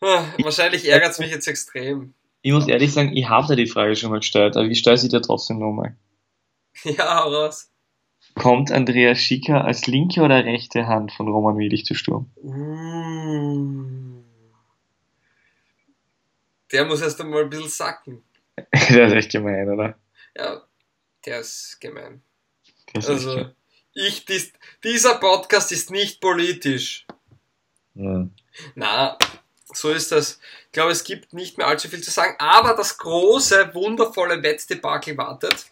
[0.00, 2.14] Ah, Wahrscheinlich ärgert es mich jetzt extrem.
[2.42, 4.98] Ich muss ehrlich sagen, ich habe dir die Frage schon mal gestellt, aber ich stelle
[4.98, 5.96] sie dir trotzdem nochmal.
[6.84, 7.70] Ja, hau raus.
[8.34, 12.30] Kommt Andreas Schicker als linke oder rechte Hand von Roman Willig zu Sturm?
[12.36, 14.15] Uh.
[16.72, 18.24] Der muss erst einmal ein bisschen sacken.
[18.90, 19.98] Der ist echt gemein, oder?
[20.36, 20.62] Ja,
[21.24, 22.22] der ist gemein.
[22.94, 23.54] Ist echt Also, gemein.
[23.92, 24.52] ich, dies,
[24.82, 27.06] dieser Podcast ist nicht politisch.
[27.94, 28.28] Ja.
[28.74, 29.18] Na,
[29.72, 30.40] so ist das.
[30.66, 35.16] Ich glaube, es gibt nicht mehr allzu viel zu sagen, aber das große, wundervolle Wettdebakel
[35.16, 35.66] wartet.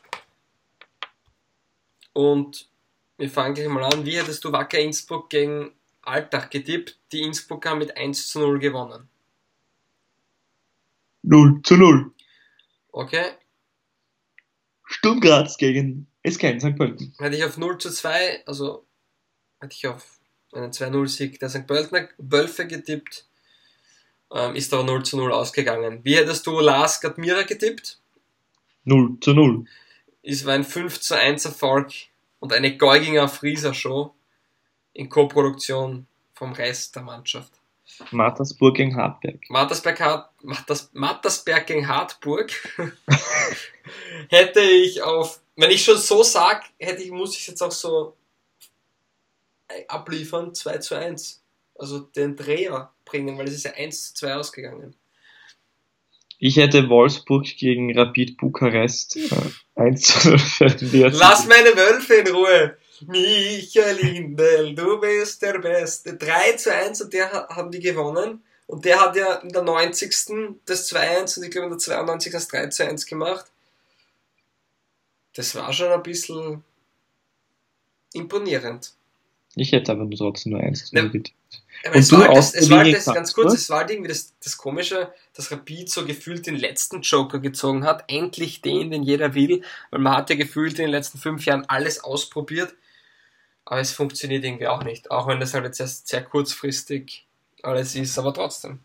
[2.12, 2.68] Und
[3.16, 4.04] wir fangen gleich mal an.
[4.04, 5.72] Wie hättest du Wacker Innsbruck gegen
[6.02, 6.98] Alltag getippt?
[7.12, 9.08] Die Innsbrucker haben mit 1 zu 0 gewonnen.
[11.24, 12.12] 0 zu 0.
[12.92, 13.32] Okay?
[14.84, 16.76] Sturm Graz gegen SK in St.
[16.76, 17.14] Pölten.
[17.18, 18.86] Hätte ich auf 0 zu 2, also
[19.60, 20.18] hätte ich auf
[20.52, 21.66] einen 2-0-Sieg der St.
[21.66, 23.26] Pöltener Wölfe getippt.
[24.32, 26.00] Ähm, ist aber 0 zu 0 ausgegangen.
[26.04, 28.00] Wie hättest du Lars Gadmira getippt?
[28.84, 29.64] 0 zu 0.
[30.22, 31.92] Es war ein 5 zu 1 Erfolg
[32.38, 34.14] und eine Geuginger Frieser Show
[34.92, 37.60] in Koproduktion vom Rest der Mannschaft.
[38.10, 39.40] Mattersburg gegen Hartberg.
[39.48, 42.52] Mattersberg, Hart, Matters, Mattersberg gegen Hartburg
[44.28, 48.14] hätte ich auf, wenn ich schon so sag, hätte ich, muss ich jetzt auch so
[49.88, 51.42] abliefern, 2 zu 1.
[51.76, 54.94] Also den Dreher bringen, weil es ist ja 1 zu 2 ausgegangen.
[56.38, 59.30] Ich hätte Wolfsburg gegen Rapid Bukarest äh,
[59.76, 61.14] 1 zu 0 für den BRC.
[61.14, 62.76] Lass meine Wölfe in Ruhe!
[63.02, 66.14] Michael Lindel, du bist der Beste.
[66.16, 68.42] 3 zu 1 und der ha- haben die gewonnen.
[68.66, 70.56] Und der hat ja in der 90.
[70.64, 72.32] das 2-1 und ich glaube in der 92.
[72.32, 73.46] das 3 zu 1 gemacht.
[75.34, 76.62] Das war schon ein bisschen
[78.12, 78.92] imponierend.
[79.56, 81.02] Ich hätte aber nur trotzdem nur 1 zu Ne.
[81.02, 81.36] 0 getippt.
[81.84, 83.90] Aber Und es war, halt das, es war halt das, ganz kurz, es war halt
[83.90, 88.04] irgendwie das, das Komische, dass Rapid so gefühlt den letzten Joker gezogen hat.
[88.08, 89.62] Endlich den, den jeder will.
[89.90, 92.74] Weil man hat ja gefühlt in den letzten fünf Jahren alles ausprobiert.
[93.64, 95.10] Aber es funktioniert irgendwie auch nicht.
[95.10, 97.26] Auch wenn das halt jetzt erst sehr kurzfristig
[97.62, 98.80] alles ist, aber trotzdem.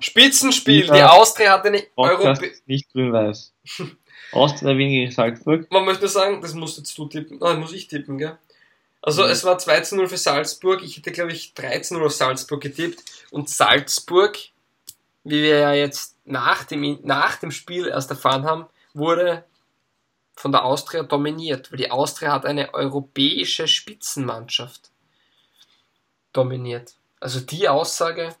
[0.00, 0.84] Spitzenspiel.
[0.86, 3.52] Die Austria hat eine Europä nicht grün-weiß.
[4.32, 5.70] Austria Wien gegen Salzburg.
[5.70, 7.42] Man möchte nur sagen, das musst jetzt du tippen.
[7.42, 8.36] Ah, muss ich tippen, gell?
[9.00, 9.30] Also Mhm.
[9.30, 10.82] es war 2 zu 0 für Salzburg.
[10.82, 13.02] Ich hätte, glaube ich, 3 zu 0 auf Salzburg getippt.
[13.30, 14.36] Und Salzburg,
[15.22, 19.44] wie wir ja jetzt nach dem, nach dem Spiel erst erfahren haben, wurde
[20.36, 21.72] von der Austria dominiert.
[21.72, 24.90] Weil die Austria hat eine europäische Spitzenmannschaft
[26.32, 26.94] dominiert.
[27.18, 28.36] Also die Aussage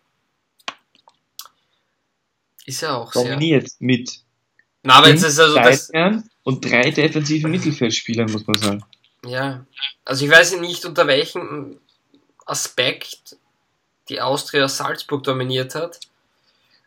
[2.66, 3.24] ist ja auch sehr...
[3.24, 4.20] Dominiert mit
[4.82, 5.90] Na, aber jetzt ist also das...
[6.44, 8.84] Und drei defensiven Mittelfeldspielern, muss man sagen.
[9.24, 9.66] Ja,
[10.04, 11.80] also ich weiß nicht, unter welchem
[12.44, 13.36] Aspekt
[14.08, 15.98] die Austria Salzburg dominiert hat.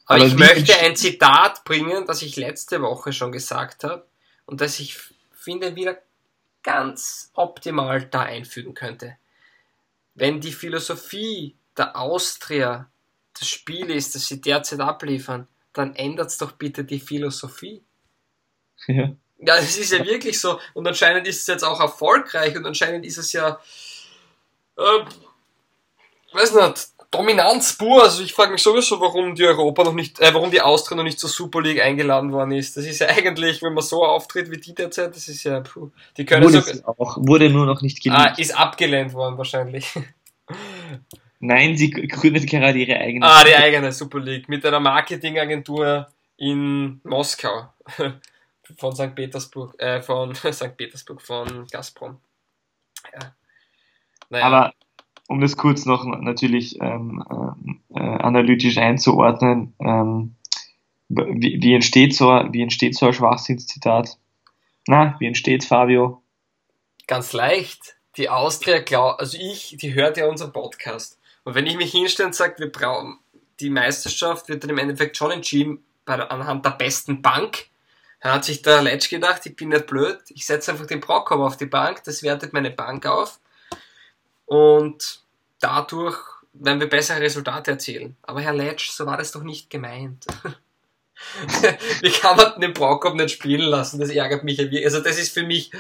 [0.06, 4.09] Aber, Aber ich möchte ein Zitat bringen, das ich letzte Woche schon gesagt habe
[4.50, 4.98] und das ich
[5.32, 6.02] finde wieder
[6.64, 9.16] ganz optimal da einfügen könnte.
[10.16, 12.90] Wenn die Philosophie der Austria
[13.40, 17.84] das Spiel ist, das sie derzeit abliefern, dann ändert's doch bitte die Philosophie.
[18.88, 19.14] Ja.
[19.42, 20.60] Ja, es ist ja wirklich so.
[20.74, 23.60] Und anscheinend ist es jetzt auch erfolgreich und anscheinend ist es ja.
[24.78, 25.06] Äh,
[26.34, 28.04] weiß nicht, Dominanz pur.
[28.04, 31.04] Also ich frage mich sowieso, warum die Europa noch nicht, äh, warum die Austria noch
[31.04, 32.78] nicht zur Super League eingeladen worden ist.
[32.78, 35.92] Das ist ja eigentlich, wenn man so auftritt wie die derzeit, das ist ja, puh,
[36.18, 38.40] die können Wurde, so, auch, wurde nur noch nicht ah, geliebt.
[38.40, 39.92] ist abgelehnt worden wahrscheinlich.
[41.40, 43.26] Nein, sie gründet gerade ihre eigene.
[43.26, 46.08] Ah, die eigene Super League mit einer Marketingagentur
[46.38, 47.70] in Moskau.
[48.78, 49.16] Von St.
[49.16, 50.78] Petersburg, äh, von St.
[50.78, 52.20] Petersburg, von Gazprom.
[53.12, 53.34] Ja.
[54.30, 54.46] Naja.
[54.46, 54.74] Aber
[55.30, 57.24] um das kurz noch natürlich ähm,
[57.94, 60.36] äh, analytisch einzuordnen, ähm,
[61.08, 64.18] wie, wie, entsteht so, wie entsteht so ein Schwachsinnszitat?
[64.88, 66.24] Na, wie entsteht Fabio?
[67.06, 67.96] Ganz leicht.
[68.18, 71.20] Die Austria, glaub, also ich, die hört ja unseren Podcast.
[71.44, 73.20] Und wenn ich mich hinstelle und sage, wir brauchen,
[73.60, 77.68] die Meisterschaft wird dann im Endeffekt schon entschieden bei anhand der besten Bank,
[78.22, 81.40] dann hat sich der Letsch gedacht, ich bin nicht blöd, ich setze einfach den Brockhoff
[81.40, 83.40] auf die Bank, das wertet meine Bank auf
[84.50, 85.22] und
[85.60, 86.18] dadurch
[86.54, 88.18] werden wir bessere Resultate erzielen.
[88.24, 90.26] Aber Herr Letsch, so war das doch nicht gemeint.
[92.02, 94.00] Wie kann man den Brockhoff nicht spielen lassen?
[94.00, 94.86] Das ärgert mich ja wirklich.
[94.86, 95.72] Also das ist für mich,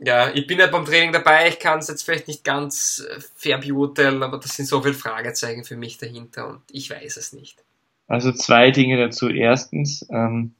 [0.00, 3.06] ja, ich bin ja beim Training dabei, ich kann es jetzt vielleicht nicht ganz
[3.36, 7.32] fair beurteilen, aber das sind so viele Fragezeichen für mich dahinter und ich weiß es
[7.32, 7.62] nicht.
[8.08, 9.28] Also zwei Dinge dazu.
[9.28, 10.56] Erstens, ähm,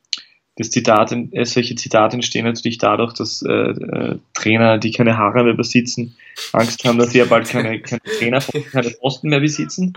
[0.61, 5.45] das Zitat, äh, solche Zitate entstehen natürlich dadurch, dass äh, äh, Trainer, die keine Haare
[5.45, 6.17] mehr besitzen,
[6.53, 8.41] Angst haben, dass sie ja bald keine, keine Trainer,
[8.73, 9.95] keine Posten mehr besitzen.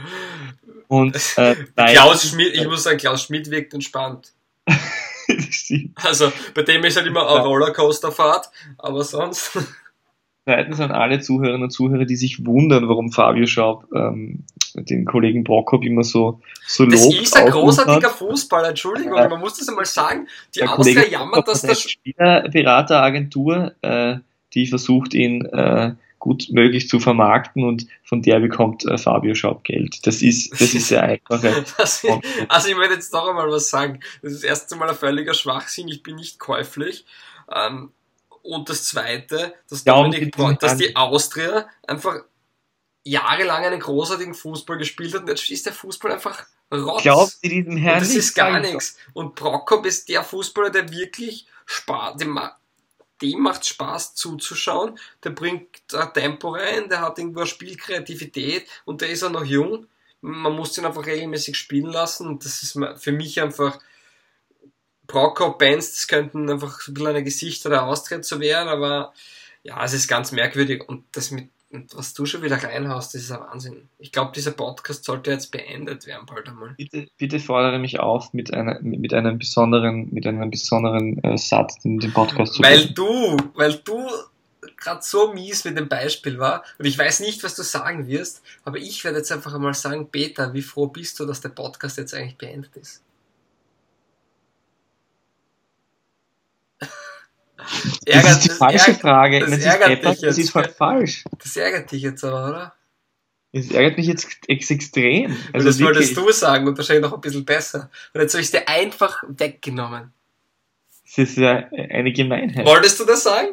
[0.88, 4.32] Und äh, Klaus Schmidt, ich muss sagen, Klaus Schmidt wirkt entspannt.
[5.96, 9.58] also bei dem ist halt immer eine Rollercoasterfahrt, aber sonst.
[10.46, 14.44] Zweitens an alle Zuhörerinnen und Zuhörer, die sich wundern, warum Fabio Schaub ähm,
[14.76, 16.96] den Kollegen Brockhoff immer so, so lobt.
[16.96, 19.30] Das ist ein großartiger Fußballer, Entschuldigung, ja.
[19.30, 20.28] man muss das einmal sagen.
[20.54, 21.82] Die der Austria jammert, dass das...
[21.82, 24.18] Spielerberateragentur, äh,
[24.54, 29.64] die versucht, ihn äh, gut möglich zu vermarkten und von der bekommt äh, Fabio Schaub
[29.64, 30.06] Geld.
[30.06, 31.44] Das ist, das ist sehr einfach.
[32.48, 34.00] also ich möchte jetzt noch einmal was sagen.
[34.22, 37.06] Das ist erst einmal ein völliger Schwachsinn, ich bin nicht käuflich.
[37.54, 37.92] Ähm,
[38.44, 42.24] und das Zweite, dass, Dominik, dass die Austria einfach
[43.04, 47.04] jahrelang einen großartigen Fußball gespielt hat und jetzt ist der Fußball einfach Rotz.
[47.04, 48.98] Glaubt Sie diesem Herrn und Das ist gar nichts.
[49.14, 52.40] Und Prokop ist der Fußballer, der wirklich Spaß, dem,
[53.22, 54.98] dem macht Spaß zuzuschauen.
[55.24, 55.68] Der bringt
[56.14, 59.88] Tempo rein, der hat irgendwo Spielkreativität und der ist auch noch jung.
[60.22, 63.80] Man muss ihn einfach regelmäßig spielen lassen und das ist für mich einfach
[65.08, 69.14] Prokop-Bands, das könnten einfach so ein bisschen eine Gesichter der Austritt zu werden, aber
[69.64, 73.24] ja, es ist ganz merkwürdig und das mit und was du schon wieder reinhaust, das
[73.24, 73.90] ist ein Wahnsinn.
[73.98, 76.76] Ich glaube, dieser Podcast sollte jetzt beendet werden, bald einmal.
[76.78, 81.84] Bitte, bitte fordere mich auf mit, einer, mit einem besonderen, mit einem besonderen äh, Satz
[81.84, 84.08] in den Podcast zu Weil du, weil du
[84.78, 88.44] gerade so mies mit dem Beispiel war und ich weiß nicht, was du sagen wirst,
[88.66, 91.98] aber ich werde jetzt einfach einmal sagen, Peter, wie froh bist du, dass der Podcast
[91.98, 93.02] jetzt eigentlich beendet ist?
[98.06, 99.40] Das ist die falsche ärgert, Frage.
[99.40, 101.24] Das, das, ärgert etwas, das ist voll falsch.
[101.42, 102.74] Das ärgert dich jetzt aber, oder?
[103.54, 105.38] Das ärgert mich jetzt extrem.
[105.54, 107.90] Also das wolltest du sagen und wahrscheinlich noch ein bisschen besser.
[108.14, 110.12] Und jetzt habe ich es dir einfach weggenommen.
[111.06, 112.66] Das ist ja eine Gemeinheit.
[112.66, 113.50] Wolltest du das sagen?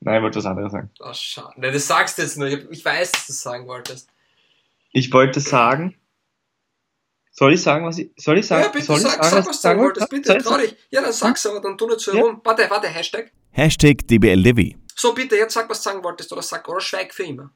[0.00, 0.90] Nein, ich wollte was anderes sagen.
[1.00, 1.54] Oh, schade.
[1.56, 2.48] Nein, das sagst du jetzt nur.
[2.70, 4.10] Ich weiß, dass du es sagen wolltest.
[4.92, 5.94] Ich wollte sagen,
[7.38, 8.62] soll ich sagen, was ich, soll ich sagen?
[8.62, 10.74] Ja, bitte soll sag, ich sagen, sag, was du sagen wolltest, bitte, trau dich.
[10.88, 12.40] Ja, dann sag's aber, dann tu nicht so herum.
[12.42, 13.30] Warte, warte, Hashtag.
[13.50, 14.74] Hashtag DBLDW.
[14.94, 17.52] So, bitte, jetzt sag, was du sagen wolltest, oder sag, oder schweig für immer.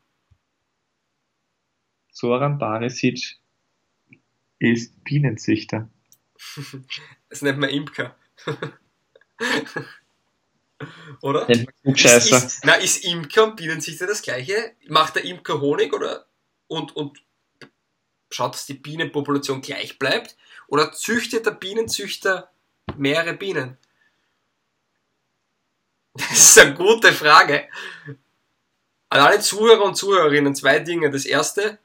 [2.13, 3.39] Soran Barisic
[4.59, 5.89] ist Bienenzüchter.
[7.31, 8.15] das nennt man Imker.
[11.23, 11.49] oder?
[11.49, 12.37] Nennt man Klugscheißer.
[12.37, 14.73] Ist, ist, na, ist Imker und Bienenzüchter das gleiche?
[14.89, 16.27] Macht der Imker Honig oder,
[16.67, 17.23] und, und
[18.31, 20.37] schaut, dass die Bienenpopulation gleich bleibt?
[20.69, 22.51] Oder züchtet der Bienenzüchter
[22.97, 23.77] mehrere Bienen?
[26.15, 27.69] Das ist eine gute Frage.
[29.11, 31.11] An alle Zuhörer und Zuhörerinnen zwei Dinge.
[31.11, 31.79] Das erste,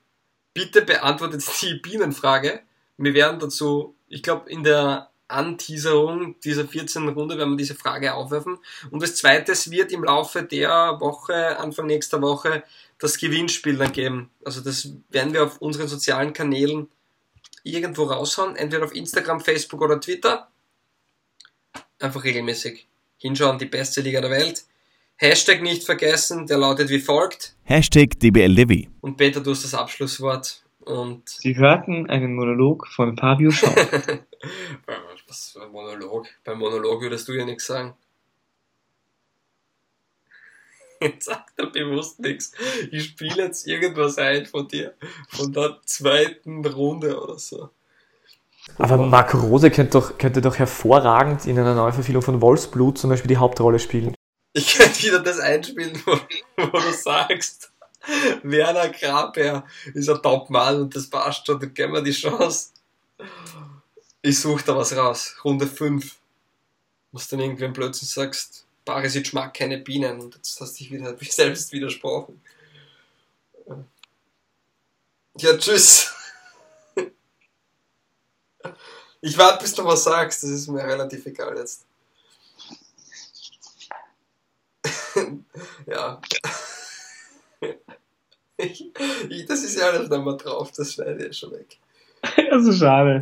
[0.53, 2.61] bitte beantwortet die Bienenfrage.
[2.97, 7.09] Wir werden dazu, ich glaube, in der Anteaserung dieser 14.
[7.09, 8.57] Runde werden wir diese Frage aufwerfen.
[8.91, 12.63] Und das zweite, wird im Laufe der Woche, Anfang nächster Woche,
[12.99, 14.29] das Gewinnspiel dann geben.
[14.43, 16.87] Also das werden wir auf unseren sozialen Kanälen
[17.63, 20.47] irgendwo raushauen, entweder auf Instagram, Facebook oder Twitter.
[21.99, 24.65] Einfach regelmäßig hinschauen, die beste Liga der Welt.
[25.17, 27.55] Hashtag nicht vergessen, der lautet wie folgt.
[27.63, 28.87] Hashtag DBLDW.
[29.01, 30.61] Und Peter, du hast das Abschlusswort.
[30.81, 33.75] Und Sie hörten einen Monolog von Fabio Schaub.
[35.35, 36.27] Was für ein Monolog?
[36.45, 37.93] Beim Monolog würdest du ja nichts sagen.
[41.01, 42.53] Jetzt sagt er bewusst nichts.
[42.89, 44.93] Ich spiele jetzt irgendwas ein von dir,
[45.27, 47.69] von der zweiten Runde oder so.
[48.77, 53.27] Aber Marco Rose könnte doch, könnte doch hervorragend in einer Neuverfilmung von Wolfsblut zum Beispiel
[53.27, 54.15] die Hauptrolle spielen.
[54.53, 56.13] Ich könnte wieder das einspielen, wo,
[56.55, 57.73] wo du sagst,
[58.43, 62.69] Werner Graber ist ein Top-Mann und das passt schon, dann geben wir die Chance.
[64.25, 65.35] Ich suche da was raus.
[65.43, 66.15] Runde 5.
[67.11, 71.15] Was dann irgendwann plötzlich sagst, Barisic mag keine Bienen und jetzt hast du dich wieder
[71.21, 72.41] selbst widersprochen.
[75.37, 76.11] Ja, tschüss.
[79.21, 81.85] Ich warte, bis du was sagst, das ist mir relativ egal jetzt.
[85.87, 86.21] ja.
[88.57, 88.91] Ich,
[89.29, 91.77] ich, das ist ja alles noch mal drauf, das schneide ich schon weg.
[92.51, 93.21] Also schade.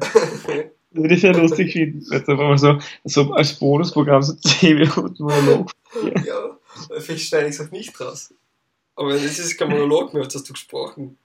[0.93, 2.05] Würde ich ja lustig finden.
[2.11, 5.71] Jetzt einfach mal so, so als Bonusprogramm so 10 Minuten Monolog.
[6.25, 6.57] Ja,
[6.99, 8.33] vielleicht schneide ich es auch nicht raus.
[8.95, 11.17] Aber es ist kein Monolog mehr, jetzt hast du gesprochen.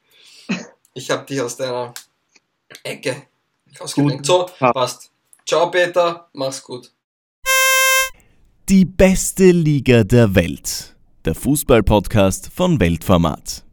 [0.95, 1.93] Ich habe dich aus deiner
[2.83, 3.23] Ecke
[3.79, 4.25] rausgelenkt.
[4.25, 5.11] So, passt.
[5.47, 6.93] Ciao Peter, mach's gut.
[8.69, 10.97] Die beste Liga der Welt.
[11.25, 13.65] Der Fußballpodcast von Weltformat.